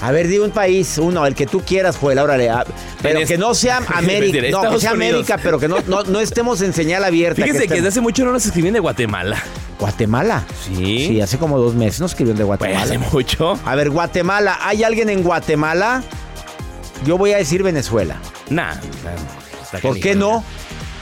A 0.00 0.12
ver, 0.12 0.28
di 0.28 0.38
un 0.38 0.50
país, 0.50 0.98
uno, 0.98 1.26
el 1.26 1.34
que 1.34 1.46
tú 1.46 1.62
quieras, 1.62 1.96
Joel, 1.96 2.18
órale. 2.18 2.50
Pero 3.02 3.26
que 3.26 3.38
no 3.38 3.54
sea 3.54 3.78
América, 3.94 4.38
no, 4.50 4.70
que 4.70 4.80
sea 4.80 4.92
Unidos. 4.92 4.92
América, 4.92 5.38
pero 5.42 5.58
que 5.58 5.68
no, 5.68 5.76
no, 5.86 6.02
no 6.02 6.20
estemos 6.20 6.60
en 6.60 6.72
señal 6.72 7.04
abierta. 7.04 7.42
Fíjese 7.42 7.66
que, 7.66 7.74
desde 7.74 7.88
hace 7.88 8.00
mucho 8.00 8.24
no 8.24 8.32
nos 8.32 8.44
escribían 8.44 8.74
de 8.74 8.80
Guatemala. 8.80 9.42
¿Guatemala? 9.78 10.44
Sí. 10.64 11.06
Sí, 11.08 11.20
hace 11.20 11.38
como 11.38 11.58
dos 11.58 11.74
meses 11.74 12.00
nos 12.00 12.12
escribieron 12.12 12.38
de 12.38 12.44
Guatemala. 12.44 12.78
Pues 12.78 12.90
hace 12.90 12.98
mucho. 12.98 13.58
A 13.64 13.74
ver, 13.74 13.90
Guatemala, 13.90 14.58
¿hay 14.62 14.84
alguien 14.84 15.10
en 15.10 15.22
Guatemala? 15.22 16.02
Yo 17.04 17.18
voy 17.18 17.32
a 17.32 17.36
decir 17.38 17.62
Venezuela. 17.62 18.16
Nah. 18.50 18.74
¿Por 19.82 20.00
qué 20.00 20.14
no? 20.14 20.44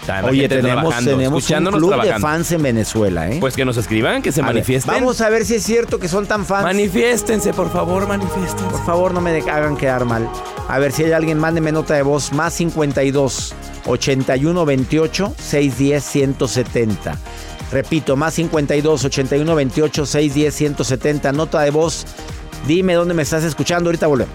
Está 0.05 0.21
la 0.21 0.29
Oye, 0.29 0.41
gente 0.43 0.57
tenemos, 0.57 0.81
trabajando, 0.83 1.11
tenemos 1.13 1.33
un 1.33 1.39
escuchándonos, 1.39 1.79
club 1.79 1.91
de 1.91 1.97
trabajando. 1.97 2.27
fans 2.29 2.53
en 2.53 2.63
Venezuela, 2.63 3.31
¿eh? 3.31 3.37
Pues 3.41 3.55
que 3.57 3.65
nos 3.65 3.79
escriban, 3.79 4.21
que 4.21 4.33
se 4.33 4.43
A 4.43 4.45
ver, 4.45 4.55
manifiesten. 4.57 4.93
vamos 4.93 5.21
a 5.23 5.31
ver 5.31 5.47
si 5.47 5.55
es 5.55 5.63
cierto 5.63 5.99
que 5.99 6.09
son 6.09 6.27
tan 6.27 6.45
fans. 6.45 6.65
Manifiéstense, 6.65 7.55
por 7.55 7.73
favor, 7.73 8.07
manifiéstense. 8.07 8.65
Por 8.71 8.85
favor, 8.85 9.15
no 9.15 9.23
me 9.23 9.33
de- 9.33 9.51
hagan 9.51 9.79
quedar 9.79 10.05
mal. 10.05 10.29
A 10.69 10.79
ver 10.79 10.93
si 10.93 11.05
hay 11.05 11.13
alguien, 11.13 11.39
mándeme 11.39 11.73
nota 11.73 11.95
de 11.95 12.03
voz. 12.03 12.33
Más 12.35 12.53
52 12.53 13.55
81 13.87 14.67
28 14.67 15.35
610 15.39 16.05
170. 16.05 17.19
Repito, 17.73 18.15
más 18.15 18.35
52 18.35 19.05
81 19.07 19.55
28 19.55 20.05
610 20.05 20.55
170. 20.55 21.33
Nota 21.33 21.63
de 21.63 21.71
voz. 21.71 22.05
Dime 22.67 22.93
dónde 22.93 23.15
me 23.15 23.23
estás 23.23 23.43
escuchando. 23.43 23.89
Ahorita 23.89 24.07
volvemos. 24.07 24.35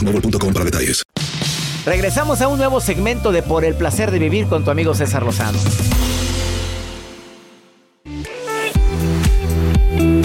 boostmobile.com 0.00 0.52
para 0.52 0.64
detalles. 0.64 1.02
Regresamos 1.84 2.40
a 2.42 2.48
un 2.48 2.58
nuevo 2.58 2.80
segmento 2.80 3.32
de 3.32 3.42
Por 3.42 3.64
el 3.64 3.74
placer 3.74 4.10
de 4.10 4.18
vivir 4.18 4.46
con 4.46 4.64
tu 4.64 4.70
amigo 4.70 4.94
César 4.94 5.22
Lozano. 5.22 5.58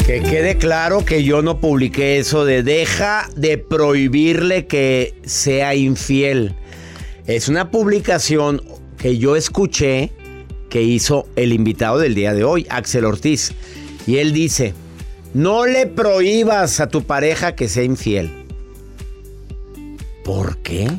Que 0.06 0.22
quede 0.22 0.58
claro 0.58 1.04
que 1.04 1.24
yo 1.24 1.42
no 1.42 1.60
publiqué 1.60 2.20
eso 2.20 2.46
de 2.46 2.62
deja 2.62 3.30
de 3.36 3.58
prohibirle 3.58 4.68
que 4.68 5.16
sea 5.26 5.76
infiel. 5.76 6.56
Es 7.26 7.48
una 7.48 7.72
publicación 7.72 8.62
que 8.98 9.18
yo 9.18 9.36
escuché 9.36 10.12
que 10.70 10.84
hizo 10.84 11.28
el 11.36 11.54
invitado 11.54 11.98
del 11.98 12.16
día 12.16 12.34
de 12.34 12.44
hoy, 12.44 12.68
Axel 12.70 13.06
Ortiz. 13.06 13.54
Y 14.06 14.18
él 14.18 14.34
dice, 14.34 14.74
no 15.34 15.66
le 15.66 15.88
prohíbas 15.88 16.80
a 16.80 16.88
tu 16.88 17.04
pareja 17.04 17.56
que 17.56 17.68
sea 17.68 17.84
infiel. 17.84 18.45
¿Por 20.26 20.58
qué? 20.58 20.92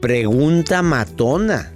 Pregunta 0.00 0.82
matona. 0.82 1.72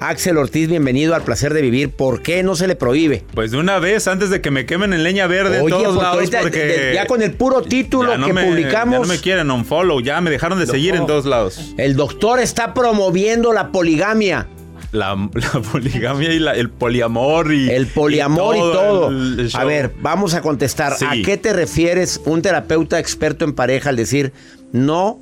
Axel 0.00 0.38
Ortiz, 0.38 0.66
bienvenido 0.68 1.14
al 1.14 1.22
placer 1.22 1.52
de 1.52 1.60
vivir. 1.60 1.90
¿Por 1.90 2.22
qué 2.22 2.42
no 2.42 2.56
se 2.56 2.66
le 2.66 2.76
prohíbe? 2.76 3.24
Pues 3.34 3.50
de 3.50 3.58
una 3.58 3.78
vez, 3.78 4.08
antes 4.08 4.30
de 4.30 4.40
que 4.40 4.50
me 4.50 4.64
quemen 4.64 4.94
en 4.94 5.02
leña 5.02 5.26
verde 5.26 5.60
Oye, 5.60 5.74
en 5.76 5.82
todos 5.82 5.96
porque 5.96 6.02
lados, 6.02 6.16
ahorita, 6.18 6.40
porque... 6.40 6.58
de- 6.64 6.94
ya 6.94 7.06
con 7.06 7.20
el 7.20 7.32
puro 7.32 7.60
título 7.60 8.16
no 8.16 8.26
que 8.26 8.32
me- 8.32 8.44
publicamos. 8.46 8.94
Ya 8.94 9.00
no 9.00 9.06
me 9.06 9.18
quieren 9.20 9.50
on 9.50 9.66
follow, 9.66 10.00
ya 10.00 10.18
me 10.22 10.30
dejaron 10.30 10.58
de 10.58 10.66
seguir 10.66 10.94
en 10.94 11.04
todos 11.06 11.26
lados. 11.26 11.74
El 11.76 11.94
doctor 11.94 12.40
está 12.40 12.72
promoviendo 12.72 13.52
la 13.52 13.70
poligamia. 13.70 14.46
La, 14.92 15.14
la 15.34 15.60
poligamia 15.60 16.32
y 16.32 16.38
la- 16.38 16.54
el 16.54 16.70
poliamor 16.70 17.52
y... 17.52 17.68
El 17.68 17.86
poliamor 17.86 18.56
y 18.56 18.60
todo. 18.60 19.08
el- 19.10 19.40
el 19.40 19.50
a 19.52 19.64
ver, 19.64 19.92
vamos 20.00 20.32
a 20.32 20.40
contestar. 20.40 20.94
Sí. 20.96 21.04
¿A 21.06 21.12
qué 21.22 21.36
te 21.36 21.52
refieres 21.52 22.18
un 22.24 22.40
terapeuta 22.40 22.98
experto 22.98 23.44
en 23.44 23.52
pareja 23.52 23.90
al 23.90 23.96
decir 23.96 24.32
no 24.72 25.20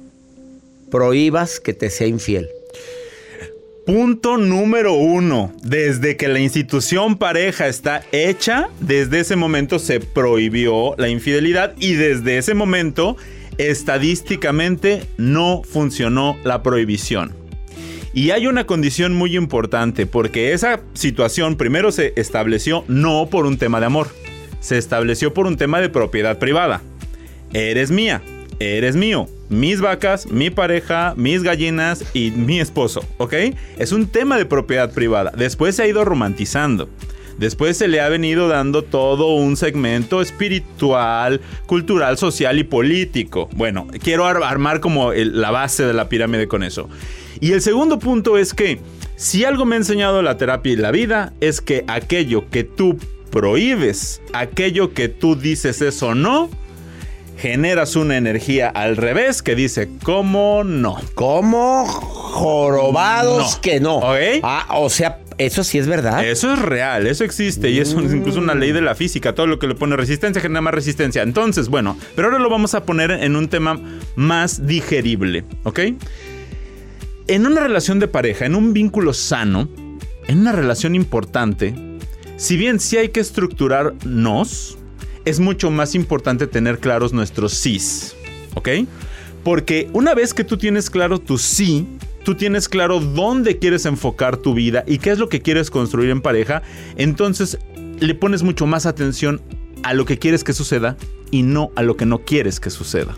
prohíbas 0.90 1.60
que 1.60 1.74
te 1.74 1.90
sea 1.90 2.06
infiel? 2.06 2.48
Punto 3.86 4.36
número 4.36 4.94
uno. 4.94 5.52
Desde 5.62 6.16
que 6.16 6.26
la 6.26 6.40
institución 6.40 7.18
pareja 7.18 7.68
está 7.68 8.02
hecha, 8.10 8.68
desde 8.80 9.20
ese 9.20 9.36
momento 9.36 9.78
se 9.78 10.00
prohibió 10.00 10.96
la 10.98 11.08
infidelidad 11.08 11.72
y 11.78 11.94
desde 11.94 12.36
ese 12.38 12.54
momento, 12.54 13.16
estadísticamente, 13.58 15.04
no 15.18 15.62
funcionó 15.62 16.36
la 16.42 16.64
prohibición. 16.64 17.32
Y 18.12 18.30
hay 18.30 18.48
una 18.48 18.66
condición 18.66 19.14
muy 19.14 19.36
importante, 19.36 20.06
porque 20.06 20.52
esa 20.52 20.80
situación 20.94 21.56
primero 21.56 21.92
se 21.92 22.12
estableció 22.16 22.82
no 22.88 23.28
por 23.30 23.46
un 23.46 23.56
tema 23.56 23.78
de 23.78 23.86
amor, 23.86 24.08
se 24.58 24.78
estableció 24.78 25.32
por 25.32 25.46
un 25.46 25.56
tema 25.56 25.80
de 25.80 25.90
propiedad 25.90 26.40
privada. 26.40 26.82
Eres 27.52 27.92
mía, 27.92 28.20
eres 28.58 28.96
mío, 28.96 29.28
mis 29.48 29.80
vacas, 29.80 30.26
mi 30.30 30.50
pareja, 30.50 31.14
mis 31.16 31.42
gallinas 31.42 32.04
y 32.14 32.30
mi 32.30 32.60
esposo, 32.60 33.04
¿ok? 33.18 33.34
Es 33.78 33.92
un 33.92 34.06
tema 34.06 34.36
de 34.38 34.46
propiedad 34.46 34.92
privada. 34.92 35.32
Después 35.36 35.76
se 35.76 35.82
ha 35.82 35.86
ido 35.86 36.04
romantizando. 36.04 36.88
Después 37.38 37.76
se 37.76 37.86
le 37.86 38.00
ha 38.00 38.08
venido 38.08 38.48
dando 38.48 38.82
todo 38.82 39.34
un 39.34 39.58
segmento 39.58 40.22
espiritual, 40.22 41.42
cultural, 41.66 42.16
social 42.16 42.58
y 42.58 42.64
político. 42.64 43.50
Bueno, 43.54 43.86
quiero 44.02 44.24
ar- 44.24 44.42
armar 44.42 44.80
como 44.80 45.12
la 45.12 45.50
base 45.50 45.84
de 45.84 45.92
la 45.92 46.08
pirámide 46.08 46.48
con 46.48 46.62
eso. 46.62 46.88
Y 47.40 47.52
el 47.52 47.60
segundo 47.60 47.98
punto 47.98 48.38
es 48.38 48.54
que 48.54 48.80
si 49.16 49.44
algo 49.44 49.66
me 49.66 49.74
ha 49.74 49.78
enseñado 49.78 50.22
la 50.22 50.38
terapia 50.38 50.72
y 50.72 50.76
la 50.76 50.90
vida 50.90 51.34
es 51.40 51.60
que 51.60 51.84
aquello 51.88 52.48
que 52.48 52.64
tú 52.64 52.98
prohíbes, 53.30 54.22
aquello 54.32 54.94
que 54.94 55.08
tú 55.08 55.36
dices 55.36 55.82
eso 55.82 56.14
no, 56.14 56.48
generas 57.38 57.96
una 57.96 58.16
energía 58.16 58.68
al 58.68 58.96
revés 58.96 59.42
que 59.42 59.54
dice, 59.54 59.88
¿cómo 60.02 60.64
no? 60.64 60.96
¿Cómo 61.14 61.84
jorobados 61.86 63.54
No. 63.56 63.60
que 63.60 63.80
no? 63.80 64.00
Ah, 64.42 64.66
o 64.78 64.88
sea, 64.90 65.20
eso 65.38 65.62
sí 65.64 65.78
es 65.78 65.86
verdad. 65.86 66.24
Eso 66.24 66.52
es 66.52 66.58
real, 66.58 67.06
eso 67.06 67.24
existe 67.24 67.70
y 67.70 67.78
eso 67.78 68.00
es 68.00 68.12
incluso 68.14 68.38
una 68.38 68.54
ley 68.54 68.72
de 68.72 68.80
la 68.80 68.94
física. 68.94 69.34
Todo 69.34 69.46
lo 69.46 69.58
que 69.58 69.66
le 69.66 69.74
pone 69.74 69.96
resistencia 69.96 70.40
genera 70.40 70.60
más 70.62 70.74
resistencia. 70.74 71.22
Entonces, 71.22 71.68
bueno, 71.68 71.96
pero 72.14 72.28
ahora 72.28 72.38
lo 72.38 72.48
vamos 72.48 72.74
a 72.74 72.84
poner 72.84 73.10
en 73.10 73.36
un 73.36 73.48
tema 73.48 73.78
más 74.16 74.66
digerible, 74.66 75.44
¿ok? 75.64 75.80
En 77.28 77.44
una 77.46 77.60
relación 77.60 77.98
de 77.98 78.08
pareja, 78.08 78.46
en 78.46 78.54
un 78.54 78.72
vínculo 78.72 79.12
sano, 79.12 79.68
en 80.26 80.38
una 80.38 80.52
relación 80.52 80.94
importante, 80.94 81.74
si 82.36 82.56
bien 82.56 82.80
sí 82.80 82.96
hay 82.96 83.08
que 83.10 83.20
estructurarnos, 83.20 84.78
es 85.26 85.40
mucho 85.40 85.70
más 85.70 85.94
importante 85.94 86.46
tener 86.46 86.78
claros 86.78 87.12
nuestros 87.12 87.52
sís, 87.52 88.14
¿ok? 88.54 88.68
Porque 89.44 89.90
una 89.92 90.14
vez 90.14 90.32
que 90.32 90.44
tú 90.44 90.56
tienes 90.56 90.88
claro 90.88 91.18
tu 91.18 91.36
sí, 91.36 91.86
tú 92.24 92.36
tienes 92.36 92.68
claro 92.68 93.00
dónde 93.00 93.58
quieres 93.58 93.86
enfocar 93.86 94.36
tu 94.36 94.54
vida 94.54 94.84
y 94.86 94.98
qué 94.98 95.10
es 95.10 95.18
lo 95.18 95.28
que 95.28 95.42
quieres 95.42 95.68
construir 95.70 96.10
en 96.10 96.22
pareja, 96.22 96.62
entonces 96.96 97.58
le 97.98 98.14
pones 98.14 98.42
mucho 98.42 98.66
más 98.66 98.86
atención 98.86 99.42
a 99.82 99.94
lo 99.94 100.04
que 100.04 100.18
quieres 100.18 100.44
que 100.44 100.52
suceda 100.52 100.96
y 101.30 101.42
no 101.42 101.70
a 101.74 101.82
lo 101.82 101.96
que 101.96 102.06
no 102.06 102.18
quieres 102.18 102.60
que 102.60 102.70
suceda. 102.70 103.16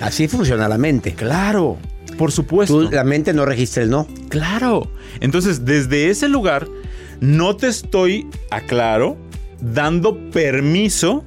Así 0.00 0.28
funciona 0.28 0.68
la 0.68 0.78
mente. 0.78 1.14
Claro, 1.14 1.76
por 2.16 2.30
supuesto. 2.30 2.84
Tú, 2.86 2.90
la 2.90 3.04
mente 3.04 3.32
no 3.32 3.44
registra 3.44 3.82
el 3.82 3.90
no. 3.90 4.06
Claro. 4.28 4.88
Entonces, 5.20 5.64
desde 5.64 6.08
ese 6.08 6.28
lugar, 6.28 6.68
no 7.20 7.56
te 7.56 7.66
estoy, 7.66 8.28
aclaro, 8.50 9.16
dando 9.60 10.16
permiso 10.30 11.24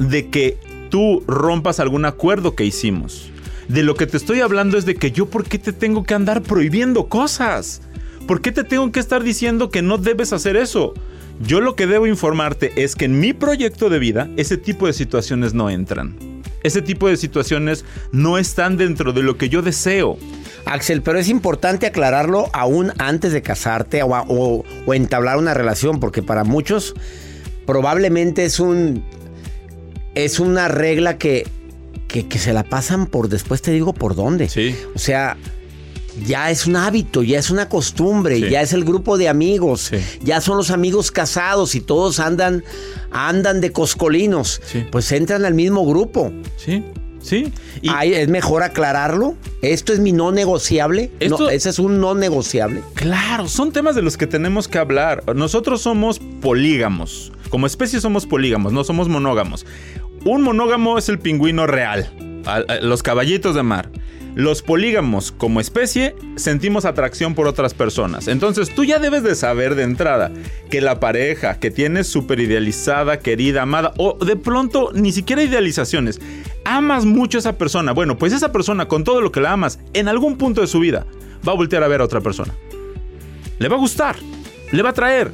de 0.00 0.28
que 0.28 0.58
tú 0.90 1.22
rompas 1.28 1.78
algún 1.78 2.04
acuerdo 2.04 2.56
que 2.56 2.64
hicimos. 2.64 3.30
De 3.68 3.84
lo 3.84 3.94
que 3.94 4.08
te 4.08 4.16
estoy 4.16 4.40
hablando 4.40 4.76
es 4.76 4.84
de 4.84 4.96
que 4.96 5.12
yo, 5.12 5.26
¿por 5.26 5.44
qué 5.44 5.58
te 5.58 5.72
tengo 5.72 6.02
que 6.02 6.14
andar 6.14 6.42
prohibiendo 6.42 7.08
cosas? 7.08 7.82
¿Por 8.26 8.40
qué 8.40 8.50
te 8.50 8.64
tengo 8.64 8.90
que 8.90 8.98
estar 8.98 9.22
diciendo 9.22 9.70
que 9.70 9.82
no 9.82 9.98
debes 9.98 10.32
hacer 10.32 10.56
eso? 10.56 10.94
Yo 11.40 11.60
lo 11.60 11.76
que 11.76 11.86
debo 11.86 12.06
informarte 12.06 12.72
es 12.82 12.96
que 12.96 13.04
en 13.04 13.20
mi 13.20 13.32
proyecto 13.32 13.88
de 13.88 13.98
vida 14.00 14.28
ese 14.36 14.56
tipo 14.56 14.86
de 14.86 14.92
situaciones 14.92 15.54
no 15.54 15.70
entran. 15.70 16.16
Ese 16.62 16.82
tipo 16.82 17.08
de 17.08 17.16
situaciones 17.16 17.84
no 18.12 18.38
están 18.38 18.76
dentro 18.76 19.12
de 19.12 19.22
lo 19.22 19.38
que 19.38 19.48
yo 19.48 19.62
deseo. 19.62 20.18
Axel, 20.66 21.02
pero 21.02 21.18
es 21.18 21.28
importante 21.28 21.86
aclararlo 21.86 22.50
aún 22.52 22.92
antes 22.98 23.32
de 23.32 23.40
casarte 23.40 24.02
o, 24.02 24.08
o, 24.08 24.94
entablar 24.94 25.38
una 25.38 25.54
relación, 25.54 26.00
porque 26.00 26.22
para 26.22 26.44
muchos 26.44 26.94
probablemente 27.66 28.44
es 28.44 28.60
un 28.60 29.02
es 30.14 30.40
una 30.40 30.68
regla 30.68 31.18
que, 31.18 31.46
que, 32.08 32.26
que, 32.26 32.38
se 32.38 32.52
la 32.52 32.64
pasan 32.64 33.06
por 33.06 33.28
después 33.28 33.62
te 33.62 33.70
digo 33.70 33.92
por 33.92 34.14
dónde. 34.14 34.48
Sí. 34.48 34.74
O 34.94 34.98
sea, 34.98 35.36
ya 36.26 36.50
es 36.50 36.66
un 36.66 36.76
hábito, 36.76 37.22
ya 37.22 37.38
es 37.38 37.50
una 37.50 37.68
costumbre, 37.68 38.36
sí. 38.36 38.50
ya 38.50 38.62
es 38.62 38.72
el 38.72 38.84
grupo 38.84 39.18
de 39.18 39.28
amigos, 39.28 39.90
sí. 39.92 39.98
ya 40.22 40.40
son 40.40 40.56
los 40.56 40.70
amigos 40.70 41.10
casados 41.10 41.74
y 41.74 41.80
todos 41.80 42.20
andan 42.20 42.64
andan 43.10 43.60
de 43.60 43.72
coscolinos. 43.72 44.60
Sí. 44.64 44.84
Pues 44.90 45.10
entran 45.12 45.44
al 45.44 45.54
mismo 45.54 45.86
grupo. 45.86 46.32
Sí. 46.56 46.84
Sí. 47.22 47.52
Y 47.82 47.90
Ay, 47.90 48.14
es 48.14 48.28
mejor 48.28 48.62
aclararlo. 48.62 49.36
Esto 49.60 49.92
es 49.92 50.00
mi 50.00 50.12
no 50.12 50.32
negociable. 50.32 51.10
Esto, 51.20 51.38
no, 51.38 51.50
ese 51.50 51.68
es 51.68 51.78
un 51.78 52.00
no 52.00 52.14
negociable. 52.14 52.82
Claro, 52.94 53.46
son 53.46 53.72
temas 53.72 53.94
de 53.94 54.00
los 54.00 54.16
que 54.16 54.26
tenemos 54.26 54.68
que 54.68 54.78
hablar. 54.78 55.22
Nosotros 55.34 55.82
somos 55.82 56.18
polígamos. 56.18 57.30
Como 57.50 57.66
especie 57.66 58.00
somos 58.00 58.26
polígamos, 58.26 58.72
no 58.72 58.84
somos 58.84 59.08
monógamos. 59.08 59.66
Un 60.24 60.42
monógamo 60.42 60.98
es 60.98 61.08
el 61.08 61.18
pingüino 61.18 61.66
real, 61.66 62.10
los 62.82 63.02
caballitos 63.02 63.54
de 63.54 63.62
mar. 63.62 63.90
Los 64.34 64.62
polígamos 64.62 65.32
como 65.32 65.60
especie 65.60 66.14
sentimos 66.36 66.84
atracción 66.84 67.34
por 67.34 67.48
otras 67.48 67.74
personas. 67.74 68.28
Entonces 68.28 68.72
tú 68.72 68.84
ya 68.84 68.98
debes 68.98 69.22
de 69.22 69.34
saber 69.34 69.74
de 69.74 69.82
entrada 69.82 70.30
que 70.70 70.80
la 70.80 71.00
pareja 71.00 71.58
que 71.58 71.70
tienes 71.70 72.06
súper 72.06 72.38
idealizada, 72.38 73.18
querida, 73.18 73.62
amada, 73.62 73.92
o 73.96 74.18
de 74.24 74.36
pronto 74.36 74.90
ni 74.94 75.10
siquiera 75.10 75.42
idealizaciones, 75.42 76.20
amas 76.64 77.06
mucho 77.06 77.38
a 77.38 77.40
esa 77.40 77.58
persona. 77.58 77.92
Bueno, 77.92 78.18
pues 78.18 78.32
esa 78.32 78.52
persona 78.52 78.86
con 78.86 79.04
todo 79.04 79.20
lo 79.20 79.32
que 79.32 79.40
la 79.40 79.52
amas, 79.52 79.80
en 79.94 80.06
algún 80.06 80.36
punto 80.36 80.60
de 80.60 80.66
su 80.66 80.80
vida, 80.80 81.06
va 81.46 81.52
a 81.52 81.56
voltear 81.56 81.82
a 81.82 81.88
ver 81.88 82.02
a 82.02 82.04
otra 82.04 82.20
persona. 82.20 82.54
Le 83.58 83.68
va 83.68 83.76
a 83.76 83.80
gustar, 83.80 84.16
le 84.70 84.82
va 84.82 84.90
a 84.90 84.94
traer 84.94 85.32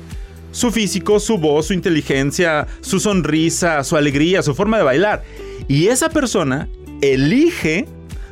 su 0.57 0.71
físico, 0.71 1.21
su 1.21 1.37
voz, 1.37 1.67
su 1.67 1.75
inteligencia, 1.75 2.67
su 2.81 2.99
sonrisa, 2.99 3.85
su 3.85 3.95
alegría, 3.95 4.43
su 4.43 4.55
forma 4.55 4.79
de 4.79 4.85
bailar. 4.85 5.23
Y 5.69 5.89
esa 5.89 6.09
persona 6.09 6.67
elige 7.03 7.85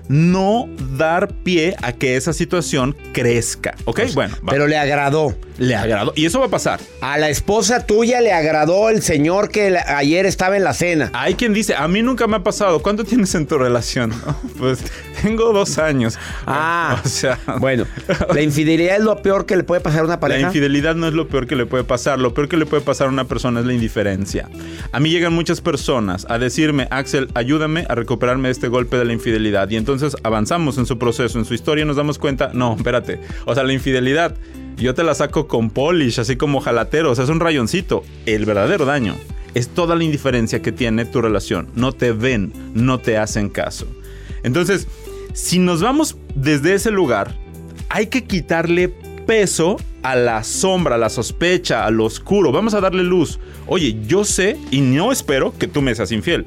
no 0.09 0.67
dar 0.97 1.29
pie 1.45 1.77
a 1.83 1.93
que 1.93 2.17
esa 2.17 2.33
situación 2.33 2.97
crezca. 3.13 3.75
¿Ok? 3.85 4.01
Bueno. 4.15 4.37
Va. 4.37 4.53
Pero 4.53 4.67
le 4.67 4.79
agradó. 4.79 5.37
Le 5.59 5.75
agradó. 5.75 6.13
Y 6.17 6.27
eso 6.27 6.41
va 6.41 6.47
a 6.47 6.51
pasar. 6.51 6.81
A 7.01 7.19
la 7.19 7.31
esposa 7.31 7.87
tuya 7.87 8.21
le 8.21 8.33
agradó 8.33 8.91
el 8.91 9.03
señor 9.03 9.51
que 9.51 9.71
la, 9.71 9.85
ayer 9.97 10.27
estaba 10.27 10.57
en 10.57 10.65
la 10.65 10.75
cena. 10.75 11.11
Hay 11.15 11.35
quien 11.35 11.55
dice, 11.55 11.75
a 11.75 11.89
mí 11.89 12.03
nunca 12.03 12.27
me 12.27 12.37
ha 12.37 12.43
pasado. 12.43 12.83
¿Cuánto 12.83 13.05
tienes 13.05 13.35
en 13.35 13.47
tu 13.47 13.59
relación? 13.59 14.13
pues 14.59 14.81
tengo 15.23 15.53
dos 15.53 15.79
años. 15.79 16.19
Ah. 16.47 17.01
O 17.05 17.09
sea. 17.09 17.39
Bueno, 17.59 17.87
la 18.35 18.43
infidelidad 18.43 18.97
es 18.97 19.03
lo 19.03 19.23
peor 19.23 19.47
que 19.47 19.57
le 19.57 19.65
puede 19.65 19.81
pasar 19.81 20.01
a 20.01 20.05
una 20.05 20.21
pareja. 20.21 20.41
La 20.41 20.47
infidelidad 20.49 20.95
no 20.95 21.09
es 21.09 21.15
lo 21.15 21.29
peor 21.29 21.47
que 21.47 21.57
le 21.57 21.67
puede 21.67 21.85
pasar. 21.85 22.19
Lo 22.19 22.35
peor 22.35 22.49
que 22.49 22.57
le 22.57 22.67
puede 22.67 22.83
pasar 22.83 23.07
a 23.07 23.11
una 23.11 23.25
persona 23.25 23.61
es 23.61 23.67
la 23.67 23.73
indiferencia. 23.73 24.49
A 24.93 25.01
mí 25.01 25.11
llegan 25.11 25.33
muchas 25.33 25.61
personas 25.61 26.27
a 26.29 26.39
decirme, 26.39 26.89
Axel, 26.91 27.29
ayúdame 27.35 27.87
a 27.89 27.95
recuperarme 27.95 28.49
de 28.49 28.53
este 28.53 28.69
golpe 28.69 28.97
de 28.97 29.05
la 29.05 29.13
infidelidad. 29.13 29.71
Y 29.71 29.77
entonces 29.77 29.95
entonces 29.95 30.21
avanzamos 30.25 30.77
en 30.79 30.87
su 30.87 30.99
proceso, 30.99 31.39
en 31.39 31.45
su 31.45 31.55
historia 31.55 31.83
y 31.83 31.87
nos 31.87 31.97
damos 31.97 32.19
cuenta, 32.19 32.51
no, 32.53 32.75
espérate, 32.75 33.21
o 33.45 33.55
sea, 33.55 33.63
la 33.63 33.73
infidelidad, 33.73 34.35
yo 34.77 34.95
te 34.95 35.05
la 35.05 35.15
saco 35.15 35.47
con 35.47 35.71
polish, 35.71 36.21
así 36.21 36.37
como 36.37 36.61
jalatero, 36.61 37.11
o 37.11 37.15
sea, 37.15 37.25
es 37.25 37.31
un 37.31 37.41
rayoncito. 37.41 38.03
El 38.27 38.45
verdadero 38.45 38.85
daño 38.85 39.15
es 39.55 39.69
toda 39.69 39.97
la 39.97 40.05
indiferencia 40.05 40.63
que 40.63 40.73
tiene 40.73 41.05
tu 41.05 41.21
relación. 41.21 41.69
No 41.75 41.93
te 41.93 42.13
ven, 42.13 42.53
no 42.75 42.99
te 42.99 43.17
hacen 43.17 43.49
caso. 43.49 43.87
Entonces, 44.43 44.89
si 45.33 45.59
nos 45.59 45.81
vamos 45.81 46.17
desde 46.35 46.75
ese 46.75 46.91
lugar, 46.91 47.37
hay 47.89 48.09
que 48.09 48.25
quitarle 48.25 48.89
peso 49.27 49.77
a 50.03 50.17
la 50.17 50.45
sombra, 50.45 50.97
a 50.97 50.99
la 50.99 51.09
sospecha, 51.09 51.87
a 51.87 51.91
lo 51.91 52.05
oscuro. 52.05 52.53
Vamos 52.53 52.75
a 52.75 52.81
darle 52.81 53.03
luz. 53.03 53.39
Oye, 53.67 53.97
yo 54.07 54.25
sé 54.25 54.59
y 54.71 54.81
no 54.81 55.13
espero 55.13 55.55
que 55.57 55.67
tú 55.67 55.81
me 55.83 55.95
seas 55.95 56.13
infiel, 56.13 56.47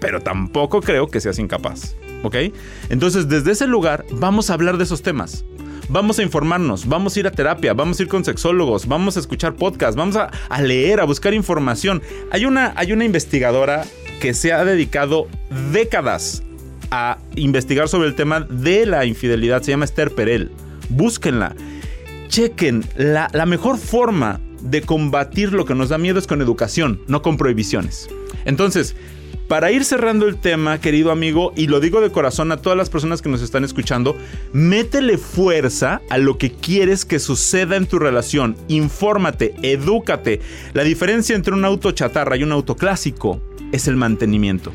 pero 0.00 0.20
tampoco 0.20 0.80
creo 0.80 1.08
que 1.08 1.20
seas 1.20 1.38
incapaz. 1.38 1.96
¿Ok? 2.22 2.36
Entonces, 2.90 3.28
desde 3.28 3.52
ese 3.52 3.66
lugar 3.66 4.04
vamos 4.10 4.50
a 4.50 4.54
hablar 4.54 4.76
de 4.76 4.84
esos 4.84 5.02
temas. 5.02 5.44
Vamos 5.90 6.18
a 6.18 6.22
informarnos, 6.22 6.86
vamos 6.86 7.16
a 7.16 7.20
ir 7.20 7.26
a 7.26 7.30
terapia, 7.30 7.72
vamos 7.72 7.98
a 7.98 8.02
ir 8.02 8.08
con 8.08 8.22
sexólogos, 8.22 8.86
vamos 8.86 9.16
a 9.16 9.20
escuchar 9.20 9.54
podcasts, 9.54 9.96
vamos 9.96 10.16
a, 10.16 10.30
a 10.50 10.60
leer, 10.60 11.00
a 11.00 11.04
buscar 11.04 11.32
información. 11.32 12.02
Hay 12.30 12.44
una, 12.44 12.74
hay 12.76 12.92
una 12.92 13.06
investigadora 13.06 13.86
que 14.20 14.34
se 14.34 14.52
ha 14.52 14.66
dedicado 14.66 15.28
décadas 15.72 16.42
a 16.90 17.16
investigar 17.36 17.88
sobre 17.88 18.08
el 18.08 18.14
tema 18.14 18.40
de 18.40 18.84
la 18.84 19.06
infidelidad. 19.06 19.62
Se 19.62 19.70
llama 19.70 19.86
Esther 19.86 20.14
Perel. 20.14 20.50
Búsquenla. 20.90 21.56
Chequen. 22.28 22.84
La, 22.96 23.30
la 23.32 23.46
mejor 23.46 23.78
forma 23.78 24.40
de 24.60 24.82
combatir 24.82 25.54
lo 25.54 25.64
que 25.64 25.74
nos 25.74 25.88
da 25.88 25.96
miedo 25.96 26.18
es 26.18 26.26
con 26.26 26.42
educación, 26.42 27.00
no 27.06 27.22
con 27.22 27.38
prohibiciones. 27.38 28.10
Entonces, 28.44 28.94
para 29.48 29.72
ir 29.72 29.84
cerrando 29.84 30.26
el 30.26 30.36
tema, 30.36 30.78
querido 30.78 31.10
amigo, 31.10 31.52
y 31.56 31.66
lo 31.66 31.80
digo 31.80 32.02
de 32.02 32.12
corazón 32.12 32.52
a 32.52 32.58
todas 32.58 32.76
las 32.76 32.90
personas 32.90 33.22
que 33.22 33.30
nos 33.30 33.40
están 33.40 33.64
escuchando, 33.64 34.14
métele 34.52 35.16
fuerza 35.16 36.02
a 36.10 36.18
lo 36.18 36.36
que 36.36 36.52
quieres 36.52 37.06
que 37.06 37.18
suceda 37.18 37.76
en 37.76 37.86
tu 37.86 37.98
relación. 37.98 38.56
Infórmate, 38.68 39.54
edúcate. 39.62 40.40
La 40.74 40.84
diferencia 40.84 41.34
entre 41.34 41.54
un 41.54 41.64
auto 41.64 41.92
chatarra 41.92 42.36
y 42.36 42.42
un 42.42 42.52
auto 42.52 42.76
clásico 42.76 43.40
es 43.72 43.88
el 43.88 43.96
mantenimiento. 43.96 44.72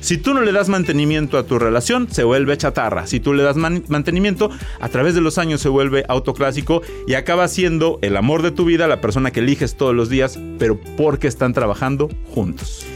Si 0.00 0.18
tú 0.18 0.34
no 0.34 0.40
le 0.40 0.52
das 0.52 0.68
mantenimiento 0.68 1.38
a 1.38 1.44
tu 1.44 1.58
relación, 1.58 2.08
se 2.10 2.22
vuelve 2.22 2.56
chatarra. 2.56 3.06
Si 3.06 3.18
tú 3.18 3.32
le 3.32 3.42
das 3.42 3.56
man 3.56 3.84
mantenimiento, 3.88 4.50
a 4.80 4.88
través 4.88 5.14
de 5.14 5.20
los 5.20 5.38
años 5.38 5.60
se 5.60 5.68
vuelve 5.68 6.04
autoclásico 6.08 6.82
y 7.06 7.14
acaba 7.14 7.48
siendo 7.48 7.98
el 8.02 8.16
amor 8.16 8.42
de 8.42 8.50
tu 8.50 8.64
vida, 8.64 8.86
la 8.88 9.00
persona 9.00 9.30
que 9.30 9.40
eliges 9.40 9.76
todos 9.76 9.94
los 9.94 10.08
días, 10.08 10.38
pero 10.58 10.78
porque 10.96 11.28
están 11.28 11.52
trabajando 11.54 12.08
juntos. 12.34 12.86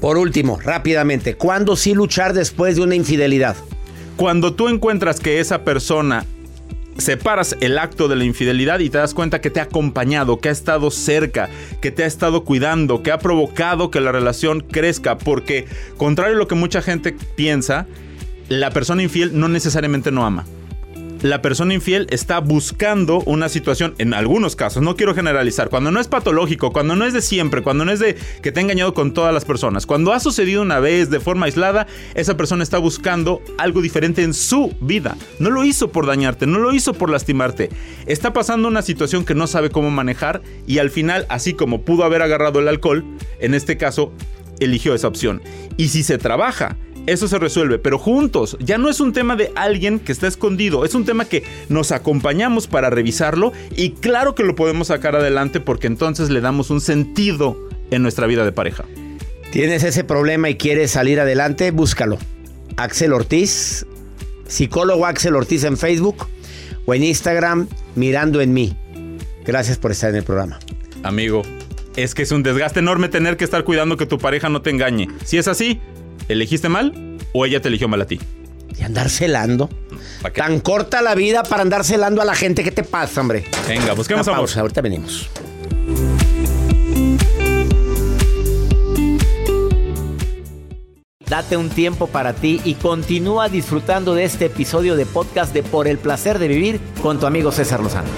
Por 0.00 0.18
último, 0.18 0.58
rápidamente, 0.60 1.36
¿cuándo 1.36 1.76
sí 1.76 1.94
luchar 1.94 2.34
después 2.34 2.76
de 2.76 2.82
una 2.82 2.94
infidelidad? 2.94 3.56
Cuando 4.16 4.54
tú 4.54 4.68
encuentras 4.68 5.20
que 5.20 5.40
esa 5.40 5.64
persona 5.64 6.24
separas 6.98 7.56
el 7.60 7.78
acto 7.78 8.08
de 8.08 8.16
la 8.16 8.24
infidelidad 8.24 8.78
y 8.80 8.90
te 8.90 8.98
das 8.98 9.14
cuenta 9.14 9.40
que 9.40 9.50
te 9.50 9.60
ha 9.60 9.64
acompañado, 9.64 10.38
que 10.38 10.48
ha 10.48 10.52
estado 10.52 10.90
cerca, 10.90 11.48
que 11.80 11.90
te 11.90 12.04
ha 12.04 12.06
estado 12.06 12.44
cuidando, 12.44 13.02
que 13.02 13.10
ha 13.10 13.18
provocado 13.18 13.90
que 13.90 14.00
la 14.00 14.12
relación 14.12 14.60
crezca, 14.60 15.18
porque 15.18 15.66
contrario 15.96 16.36
a 16.36 16.38
lo 16.38 16.48
que 16.48 16.54
mucha 16.54 16.82
gente 16.82 17.14
piensa, 17.34 17.86
la 18.48 18.70
persona 18.70 19.02
infiel 19.02 19.38
no 19.38 19.48
necesariamente 19.48 20.10
no 20.10 20.24
ama 20.24 20.46
la 21.30 21.42
persona 21.42 21.74
infiel 21.74 22.06
está 22.10 22.38
buscando 22.38 23.20
una 23.26 23.48
situación, 23.48 23.94
en 23.98 24.14
algunos 24.14 24.56
casos, 24.56 24.82
no 24.82 24.96
quiero 24.96 25.14
generalizar, 25.14 25.68
cuando 25.68 25.90
no 25.90 26.00
es 26.00 26.08
patológico, 26.08 26.72
cuando 26.72 26.96
no 26.96 27.04
es 27.04 27.12
de 27.12 27.22
siempre, 27.22 27.62
cuando 27.62 27.84
no 27.84 27.92
es 27.92 28.00
de 28.00 28.16
que 28.42 28.52
te 28.52 28.60
ha 28.60 28.62
engañado 28.62 28.94
con 28.94 29.12
todas 29.12 29.34
las 29.34 29.44
personas, 29.44 29.86
cuando 29.86 30.12
ha 30.12 30.20
sucedido 30.20 30.62
una 30.62 30.80
vez 30.80 31.10
de 31.10 31.20
forma 31.20 31.46
aislada, 31.46 31.86
esa 32.14 32.36
persona 32.36 32.62
está 32.62 32.78
buscando 32.78 33.42
algo 33.58 33.82
diferente 33.82 34.22
en 34.22 34.34
su 34.34 34.74
vida. 34.80 35.16
No 35.38 35.50
lo 35.50 35.64
hizo 35.64 35.90
por 35.90 36.06
dañarte, 36.06 36.46
no 36.46 36.58
lo 36.58 36.72
hizo 36.72 36.94
por 36.94 37.10
lastimarte. 37.10 37.70
Está 38.06 38.32
pasando 38.32 38.68
una 38.68 38.82
situación 38.82 39.24
que 39.24 39.34
no 39.34 39.46
sabe 39.46 39.70
cómo 39.70 39.90
manejar 39.90 40.42
y 40.66 40.78
al 40.78 40.90
final, 40.90 41.26
así 41.28 41.54
como 41.54 41.82
pudo 41.82 42.04
haber 42.04 42.22
agarrado 42.22 42.60
el 42.60 42.68
alcohol, 42.68 43.04
en 43.40 43.54
este 43.54 43.76
caso, 43.76 44.12
eligió 44.60 44.94
esa 44.94 45.08
opción. 45.08 45.42
Y 45.76 45.88
si 45.88 46.02
se 46.02 46.18
trabaja, 46.18 46.76
eso 47.06 47.28
se 47.28 47.38
resuelve, 47.38 47.78
pero 47.78 47.98
juntos. 47.98 48.56
Ya 48.60 48.78
no 48.78 48.88
es 48.88 49.00
un 49.00 49.12
tema 49.12 49.36
de 49.36 49.52
alguien 49.54 49.98
que 49.98 50.12
está 50.12 50.26
escondido, 50.26 50.84
es 50.84 50.94
un 50.94 51.04
tema 51.04 51.24
que 51.24 51.44
nos 51.68 51.92
acompañamos 51.92 52.66
para 52.66 52.90
revisarlo 52.90 53.52
y 53.76 53.90
claro 53.90 54.34
que 54.34 54.42
lo 54.42 54.54
podemos 54.54 54.88
sacar 54.88 55.16
adelante 55.16 55.60
porque 55.60 55.86
entonces 55.86 56.30
le 56.30 56.40
damos 56.40 56.70
un 56.70 56.80
sentido 56.80 57.68
en 57.90 58.02
nuestra 58.02 58.26
vida 58.26 58.44
de 58.44 58.52
pareja. 58.52 58.84
¿Tienes 59.52 59.84
ese 59.84 60.04
problema 60.04 60.50
y 60.50 60.56
quieres 60.56 60.90
salir 60.90 61.20
adelante? 61.20 61.70
Búscalo. 61.70 62.18
Axel 62.76 63.12
Ortiz, 63.12 63.86
psicólogo 64.46 65.06
Axel 65.06 65.34
Ortiz 65.36 65.64
en 65.64 65.76
Facebook 65.76 66.26
o 66.84 66.94
en 66.94 67.04
Instagram 67.04 67.68
mirando 67.94 68.40
en 68.40 68.52
mí. 68.52 68.76
Gracias 69.44 69.78
por 69.78 69.92
estar 69.92 70.10
en 70.10 70.16
el 70.16 70.24
programa. 70.24 70.58
Amigo, 71.04 71.42
es 71.94 72.14
que 72.14 72.22
es 72.22 72.32
un 72.32 72.42
desgaste 72.42 72.80
enorme 72.80 73.08
tener 73.08 73.36
que 73.36 73.44
estar 73.44 73.64
cuidando 73.64 73.96
que 73.96 74.06
tu 74.06 74.18
pareja 74.18 74.48
no 74.48 74.60
te 74.60 74.70
engañe. 74.70 75.08
Si 75.24 75.38
es 75.38 75.48
así, 75.48 75.80
¿elegiste 76.28 76.68
mal 76.68 77.16
o 77.32 77.44
ella 77.46 77.60
te 77.60 77.68
eligió 77.68 77.88
mal 77.88 78.00
a 78.02 78.06
ti? 78.06 78.20
Y 78.78 78.82
andar 78.82 79.08
celando. 79.08 79.68
Tan 80.34 80.60
corta 80.60 81.00
la 81.02 81.14
vida 81.14 81.42
para 81.44 81.62
andar 81.62 81.84
celando 81.84 82.20
a 82.20 82.24
la 82.24 82.34
gente. 82.34 82.62
¿Qué 82.64 82.70
te 82.70 82.82
pasa, 82.82 83.20
hombre? 83.20 83.44
Venga, 83.66 83.94
busquemos 83.94 84.26
Una 84.26 84.36
amor. 84.36 84.46
pausa, 84.46 84.60
Ahorita 84.60 84.80
venimos. 84.82 85.28
Date 91.28 91.56
un 91.56 91.70
tiempo 91.70 92.06
para 92.06 92.34
ti 92.34 92.60
y 92.64 92.74
continúa 92.74 93.48
disfrutando 93.48 94.14
de 94.14 94.24
este 94.24 94.46
episodio 94.46 94.94
de 94.94 95.06
podcast 95.06 95.52
de 95.52 95.62
Por 95.64 95.88
el 95.88 95.98
placer 95.98 96.38
de 96.38 96.46
vivir 96.48 96.80
con 97.02 97.18
tu 97.18 97.26
amigo 97.26 97.50
César 97.50 97.80
Lozano. 97.80 98.08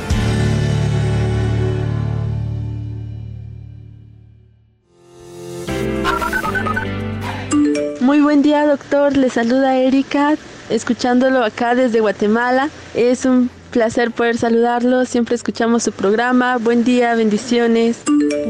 Muy 8.18 8.24
buen 8.24 8.42
día, 8.42 8.66
doctor. 8.66 9.16
Le 9.16 9.30
saluda 9.30 9.76
Erika, 9.78 10.34
escuchándolo 10.70 11.44
acá 11.44 11.76
desde 11.76 12.00
Guatemala. 12.00 12.68
Es 12.96 13.24
un 13.24 13.48
placer 13.70 14.10
poder 14.10 14.36
saludarlo. 14.36 15.04
Siempre 15.06 15.36
escuchamos 15.36 15.84
su 15.84 15.92
programa. 15.92 16.56
Buen 16.56 16.82
día, 16.82 17.14
bendiciones. 17.14 17.98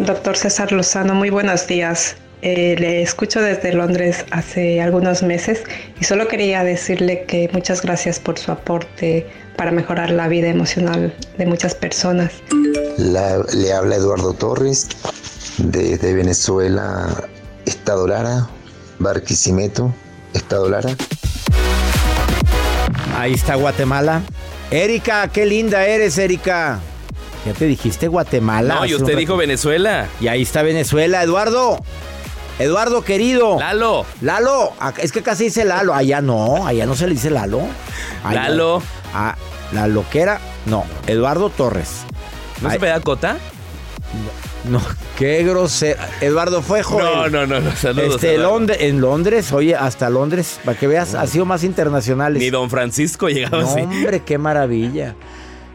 Doctor 0.07 0.39
César 0.39 0.73
Lozano, 0.73 1.15
muy 1.15 1.29
buenos 1.29 1.67
días. 1.67 2.17
Eh, 2.41 2.77
le 2.79 3.03
escucho 3.03 3.43
desde 3.43 3.75
Londres 3.75 4.25
hace 4.31 4.81
algunos 4.81 5.23
meses 5.23 5.65
y 6.01 6.05
solo 6.05 6.29
quería 6.29 6.65
decirle 6.65 7.25
que 7.29 7.51
muchas 7.53 7.83
gracias 7.83 8.19
por 8.19 8.39
su 8.39 8.51
aporte 8.51 9.27
para 9.57 9.71
mejorar 9.71 10.09
la 10.09 10.29
vida 10.29 10.49
emocional 10.49 11.13
de 11.37 11.45
muchas 11.45 11.75
personas. 11.75 12.33
La- 12.97 13.43
le 13.55 13.71
habla 13.75 13.97
Eduardo 13.97 14.33
Torres 14.33 14.89
desde 15.59 16.15
Venezuela, 16.15 17.07
Estado 17.67 18.07
Lara, 18.09 18.49
Barquisimeto, 18.99 19.93
Estado 20.35 20.69
Lara. 20.69 20.91
Ahí 23.17 23.33
está 23.35 23.55
Guatemala. 23.57 24.23
Erika, 24.71 25.29
qué 25.29 25.47
linda 25.47 25.85
eres, 25.87 26.19
Erika. 26.19 26.81
Ya 27.47 27.53
te 27.53 27.67
dijiste 27.67 28.09
Guatemala. 28.09 28.75
No, 28.77 28.87
y 28.87 28.95
usted 28.95 29.17
dijo 29.17 29.37
Venezuela. 29.37 30.09
Y 30.21 30.29
ahí 30.29 30.43
está 30.43 30.63
Venezuela, 30.63 31.23
Eduardo. 31.23 31.79
Eduardo, 32.59 33.03
querido. 33.03 33.59
Lalo. 33.59 34.05
Lalo. 34.21 34.73
Es 34.99 35.13
que 35.13 35.23
casi 35.23 35.45
dice 35.45 35.65
Lalo. 35.65 35.95
Allá 35.95 36.21
no, 36.21 36.67
allá 36.67 36.87
no 36.87 36.95
se 36.97 37.07
le 37.07 37.15
dice 37.15 37.31
Lalo. 37.31 37.61
Allá- 38.25 38.49
Lalo. 38.49 38.83
Ah, 39.15 39.37
la 39.73 39.87
loquera. 39.87 40.41
No, 40.67 40.85
Eduardo 41.07 41.51
Torres. 41.51 42.01
¿No 42.61 42.71
se 42.71 42.79
me 42.79 42.89
da 42.89 43.01
cota? 43.01 43.37
No, 44.69 44.83
qué 45.17 45.43
grosero. 45.45 46.01
Eduardo 46.21 46.63
fue 46.63 46.83
joven. 46.83 47.07
No, 47.07 47.29
no, 47.29 47.47
no, 47.47 47.61
no, 47.61 47.75
saludos, 47.77 48.17
Este, 48.17 48.35
en 48.89 49.01
Londres, 49.01 49.53
oye, 49.53 49.75
hasta 49.75 50.11
Londres, 50.11 50.61
para 50.65 50.79
que 50.79 50.87
veas, 50.87 51.15
ha 51.15 51.27
sido 51.27 51.45
más 51.45 51.65
internacionales. 51.65 52.43
Ni 52.43 52.51
don 52.51 52.69
Francisco 52.71 53.29
llegaba 53.29 53.63
No, 53.63 53.69
así. 53.71 53.81
hombre, 53.81 54.21
qué 54.21 54.37
maravilla. 54.39 55.15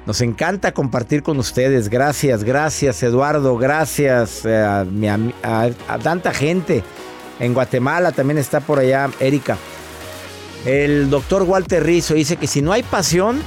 Nos 0.06 0.19
encanta 0.21 0.73
compartir 0.73 1.23
con 1.23 1.39
ustedes. 1.39 1.89
Gracias, 1.89 2.43
gracias, 2.43 3.01
Eduardo. 3.03 3.58
Gracias 3.58 4.45
eh, 4.45 4.58
a, 4.58 4.84
mi 4.84 5.08
ami- 5.08 5.34
a- 5.41 5.69
a 5.88 5.97
tanta 5.99 6.34
gente. 6.34 6.84
En 7.39 7.53
Guatemala 7.53 8.12
también 8.12 8.38
está 8.38 8.60
por 8.60 8.79
allá 8.79 9.10
Erika. 9.19 9.58
El 10.65 11.10
doctor 11.10 11.43
Walter 11.43 11.84
Rizzo 11.84 12.13
dice 12.13 12.36
que 12.38 12.47
si 12.47 12.62
no 12.62 12.71
hay 12.73 12.84
pasión, 12.84 13.41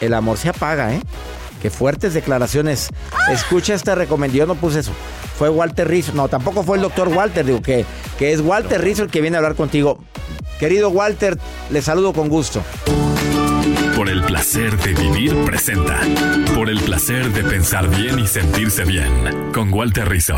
el 0.00 0.14
amor 0.14 0.36
se 0.38 0.48
apaga, 0.50 0.94
¿eh? 0.94 1.00
Qué 1.64 1.70
fuertes 1.70 2.12
declaraciones. 2.12 2.90
Escucha 3.32 3.72
esta 3.72 3.94
recomendación. 3.94 4.46
Yo 4.46 4.54
no 4.54 4.60
puse 4.60 4.80
eso. 4.80 4.92
Fue 5.38 5.48
Walter 5.48 5.88
Rizzo. 5.88 6.12
No, 6.12 6.28
tampoco 6.28 6.62
fue 6.62 6.76
el 6.76 6.82
doctor 6.82 7.08
Walter. 7.08 7.42
Digo 7.42 7.62
que, 7.62 7.86
que 8.18 8.34
es 8.34 8.42
Walter 8.42 8.82
Rizzo 8.82 9.04
el 9.04 9.10
que 9.10 9.22
viene 9.22 9.38
a 9.38 9.38
hablar 9.38 9.54
contigo. 9.54 9.98
Querido 10.60 10.90
Walter, 10.90 11.38
le 11.70 11.80
saludo 11.80 12.12
con 12.12 12.28
gusto. 12.28 12.62
Por 13.96 14.10
el 14.10 14.22
placer 14.24 14.76
de 14.76 14.92
vivir 14.92 15.34
presenta. 15.46 15.98
Por 16.54 16.68
el 16.68 16.78
placer 16.80 17.32
de 17.32 17.42
pensar 17.42 17.88
bien 17.88 18.18
y 18.18 18.26
sentirse 18.26 18.84
bien. 18.84 19.50
Con 19.54 19.72
Walter 19.72 20.06
Rizzo. 20.06 20.36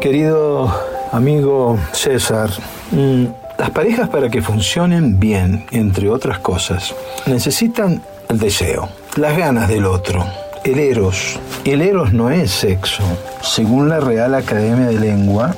Querido 0.00 0.74
amigo 1.12 1.78
César, 1.92 2.48
mm, 2.90 3.26
las 3.58 3.68
parejas 3.68 4.08
para 4.08 4.30
que 4.30 4.40
funcionen 4.40 5.20
bien, 5.20 5.66
entre 5.72 6.08
otras 6.08 6.38
cosas, 6.38 6.94
necesitan 7.26 8.02
el 8.32 8.38
deseo, 8.38 8.88
las 9.16 9.36
ganas 9.36 9.68
del 9.68 9.84
otro, 9.84 10.24
el 10.64 10.78
eros. 10.78 11.38
El 11.66 11.82
eros 11.82 12.14
no 12.14 12.30
es 12.30 12.50
sexo. 12.50 13.02
Según 13.42 13.90
la 13.90 14.00
Real 14.00 14.34
Academia 14.34 14.86
de 14.86 14.98
Lengua, 14.98 15.54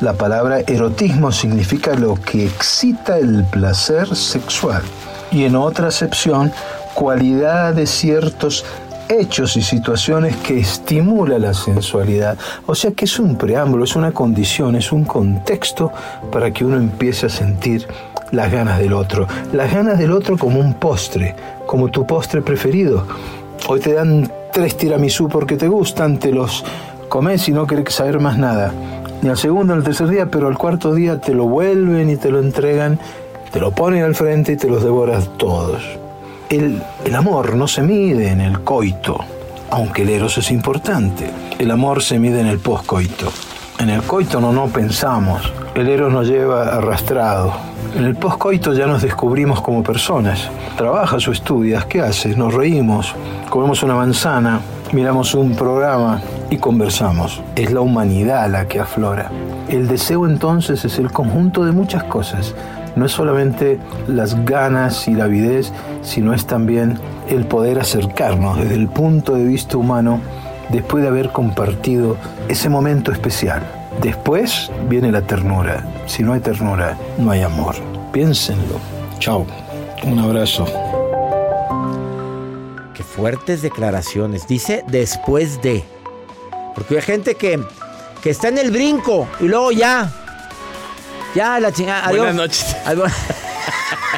la 0.00 0.12
palabra 0.14 0.58
erotismo 0.66 1.30
significa 1.30 1.94
lo 1.94 2.16
que 2.16 2.44
excita 2.44 3.16
el 3.16 3.44
placer 3.44 4.16
sexual. 4.16 4.82
Y 5.30 5.44
en 5.44 5.54
otra 5.54 5.88
acepción, 5.88 6.52
cualidad 6.94 7.74
de 7.74 7.86
ciertos 7.86 8.64
hechos 9.08 9.56
y 9.56 9.62
situaciones 9.62 10.36
que 10.36 10.58
estimula 10.58 11.38
la 11.38 11.54
sensualidad. 11.54 12.36
O 12.66 12.74
sea 12.74 12.92
que 12.92 13.04
es 13.04 13.18
un 13.18 13.36
preámbulo, 13.36 13.84
es 13.84 13.96
una 13.96 14.12
condición, 14.12 14.76
es 14.76 14.92
un 14.92 15.04
contexto 15.04 15.92
para 16.30 16.50
que 16.52 16.64
uno 16.64 16.76
empiece 16.76 17.26
a 17.26 17.28
sentir 17.28 17.86
las 18.32 18.50
ganas 18.50 18.78
del 18.78 18.92
otro. 18.92 19.26
Las 19.52 19.72
ganas 19.72 19.98
del 19.98 20.12
otro 20.12 20.36
como 20.36 20.60
un 20.60 20.74
postre, 20.74 21.34
como 21.66 21.88
tu 21.88 22.06
postre 22.06 22.42
preferido. 22.42 23.06
Hoy 23.68 23.80
te 23.80 23.92
dan 23.92 24.30
tres 24.52 24.76
tiramisú 24.76 25.28
porque 25.28 25.56
te 25.56 25.68
gustan, 25.68 26.18
te 26.18 26.32
los 26.32 26.64
comes 27.08 27.48
y 27.48 27.52
no 27.52 27.66
querés 27.66 27.94
saber 27.94 28.20
más 28.20 28.38
nada. 28.38 28.72
Ni 29.22 29.28
al 29.30 29.38
segundo 29.38 29.74
ni 29.74 29.78
al 29.78 29.84
tercer 29.84 30.08
día, 30.08 30.26
pero 30.26 30.48
al 30.48 30.58
cuarto 30.58 30.94
día 30.94 31.20
te 31.20 31.34
lo 31.34 31.44
vuelven 31.44 32.10
y 32.10 32.16
te 32.16 32.30
lo 32.30 32.40
entregan, 32.40 32.98
te 33.50 33.60
lo 33.60 33.70
ponen 33.70 34.02
al 34.02 34.14
frente 34.14 34.52
y 34.52 34.56
te 34.56 34.68
los 34.68 34.82
devoras 34.82 35.30
todos. 35.38 36.05
El, 36.48 36.80
amor 37.12 37.56
no 37.56 37.66
se 37.66 37.82
mide 37.82 38.30
en 38.30 38.40
el 38.40 38.60
coito, 38.60 39.18
aunque 39.70 40.02
el 40.02 40.10
eros 40.10 40.38
es 40.38 40.52
importante. 40.52 41.28
El 41.58 41.72
amor 41.72 42.02
se 42.02 42.20
mide 42.20 42.40
en 42.40 42.46
el 42.46 42.60
poscoito. 42.60 43.32
En 43.80 43.90
el 43.90 44.02
coito 44.02 44.40
no, 44.40 44.52
no 44.52 44.68
pensamos, 44.68 45.52
el 45.74 45.88
eros 45.88 46.12
nos 46.12 46.28
lleva 46.28 46.76
arrastrado. 46.76 47.52
En 47.96 48.04
el 48.04 48.14
poscoito 48.14 48.72
ya 48.74 48.86
nos 48.86 49.02
descubrimos 49.02 49.60
como 49.60 49.82
personas. 49.82 50.48
Trabajas 50.76 51.26
o 51.26 51.32
estudias, 51.32 51.84
¿qué 51.86 52.00
haces? 52.00 52.36
Nos 52.36 52.54
reímos, 52.54 53.12
comemos 53.50 53.82
una 53.82 53.96
manzana, 53.96 54.60
miramos 54.92 55.34
un 55.34 55.56
programa 55.56 56.20
y 56.48 56.58
conversamos. 56.58 57.42
Es 57.56 57.72
la 57.72 57.80
humanidad 57.80 58.48
la 58.48 58.68
que 58.68 58.78
aflora. 58.78 59.32
El 59.68 59.88
deseo 59.88 60.26
entonces 60.26 60.84
es 60.84 60.98
el 61.00 61.10
conjunto 61.10 61.64
de 61.64 61.72
muchas 61.72 62.04
cosas. 62.04 62.54
No 62.96 63.04
es 63.04 63.12
solamente 63.12 63.78
las 64.08 64.44
ganas 64.44 65.06
y 65.06 65.12
la 65.12 65.24
avidez, 65.24 65.70
sino 66.02 66.32
es 66.32 66.46
también 66.46 66.98
el 67.28 67.44
poder 67.46 67.78
acercarnos 67.78 68.58
desde 68.58 68.74
el 68.74 68.88
punto 68.88 69.34
de 69.34 69.44
vista 69.44 69.76
humano 69.76 70.20
después 70.70 71.02
de 71.02 71.08
haber 71.08 71.30
compartido 71.30 72.16
ese 72.48 72.68
momento 72.68 73.12
especial. 73.12 73.62
Después 74.00 74.70
viene 74.88 75.12
la 75.12 75.22
ternura. 75.22 75.86
Si 76.06 76.22
no 76.22 76.32
hay 76.32 76.40
ternura, 76.40 76.96
no 77.18 77.30
hay 77.30 77.42
amor. 77.42 77.74
Piénsenlo. 78.12 78.80
Chao. 79.18 79.46
Un 80.04 80.18
abrazo. 80.18 80.66
Qué 82.94 83.02
fuertes 83.02 83.62
declaraciones. 83.62 84.46
Dice 84.46 84.84
después 84.86 85.60
de. 85.60 85.84
Porque 86.74 86.96
hay 86.96 87.02
gente 87.02 87.34
que, 87.34 87.60
que 88.22 88.30
está 88.30 88.48
en 88.48 88.58
el 88.58 88.70
brinco 88.70 89.28
y 89.40 89.44
luego 89.48 89.72
ya. 89.72 90.10
Ya, 91.36 91.60
la 91.60 91.70
chingada. 91.70 92.06
Adiós. 92.06 92.18
Buenas 92.18 92.34
noches. 92.34 92.76
Adiós. 92.86 93.12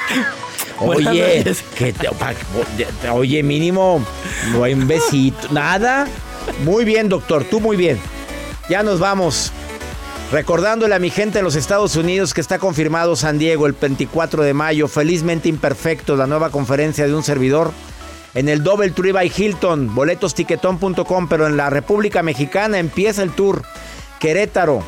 Buenas 0.80 1.06
Oye, 1.12 1.38
noches. 1.38 1.64
que 1.76 1.92
te- 1.92 3.08
oye, 3.10 3.42
mínimo, 3.42 4.00
no 4.52 4.62
hay 4.62 4.74
un 4.74 4.86
besito, 4.86 5.48
nada. 5.50 6.06
Muy 6.64 6.84
bien, 6.84 7.08
doctor, 7.08 7.42
tú 7.44 7.58
muy 7.60 7.76
bien. 7.76 7.98
Ya 8.70 8.82
nos 8.84 9.00
vamos. 9.00 9.50
Recordándole 10.30 10.94
a 10.94 10.98
mi 10.98 11.10
gente 11.10 11.38
en 11.38 11.44
los 11.44 11.56
Estados 11.56 11.96
Unidos 11.96 12.32
que 12.34 12.40
está 12.40 12.58
confirmado 12.58 13.16
San 13.16 13.38
Diego 13.38 13.66
el 13.66 13.72
24 13.72 14.44
de 14.44 14.54
mayo, 14.54 14.86
felizmente 14.86 15.48
imperfecto, 15.48 16.16
la 16.16 16.26
nueva 16.26 16.50
conferencia 16.50 17.06
de 17.06 17.14
un 17.14 17.24
servidor 17.24 17.72
en 18.34 18.48
el 18.48 18.62
Double 18.62 18.90
Tree 18.90 19.10
by 19.12 19.32
Hilton, 19.34 19.94
boletosticetón.com, 19.94 21.28
pero 21.28 21.46
en 21.46 21.56
la 21.56 21.70
República 21.70 22.22
Mexicana 22.22 22.78
empieza 22.78 23.22
el 23.22 23.30
tour. 23.32 23.62
Querétaro, 24.20 24.82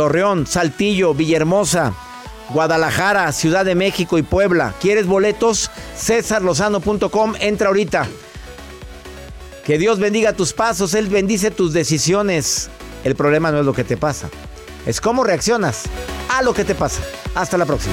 Torreón, 0.00 0.46
Saltillo, 0.46 1.12
Villahermosa, 1.12 1.92
Guadalajara, 2.54 3.30
Ciudad 3.32 3.66
de 3.66 3.74
México 3.74 4.16
y 4.16 4.22
Puebla. 4.22 4.72
¿Quieres 4.80 5.06
boletos? 5.06 5.70
Cesarlozano.com, 5.94 7.34
entra 7.38 7.68
ahorita. 7.68 8.08
Que 9.62 9.76
Dios 9.76 9.98
bendiga 9.98 10.32
tus 10.32 10.54
pasos, 10.54 10.94
Él 10.94 11.10
bendice 11.10 11.50
tus 11.50 11.74
decisiones. 11.74 12.70
El 13.04 13.14
problema 13.14 13.52
no 13.52 13.60
es 13.60 13.66
lo 13.66 13.74
que 13.74 13.84
te 13.84 13.98
pasa, 13.98 14.30
es 14.86 15.02
cómo 15.02 15.22
reaccionas 15.22 15.82
a 16.30 16.40
lo 16.40 16.54
que 16.54 16.64
te 16.64 16.74
pasa. 16.74 17.02
Hasta 17.34 17.58
la 17.58 17.66
próxima. 17.66 17.92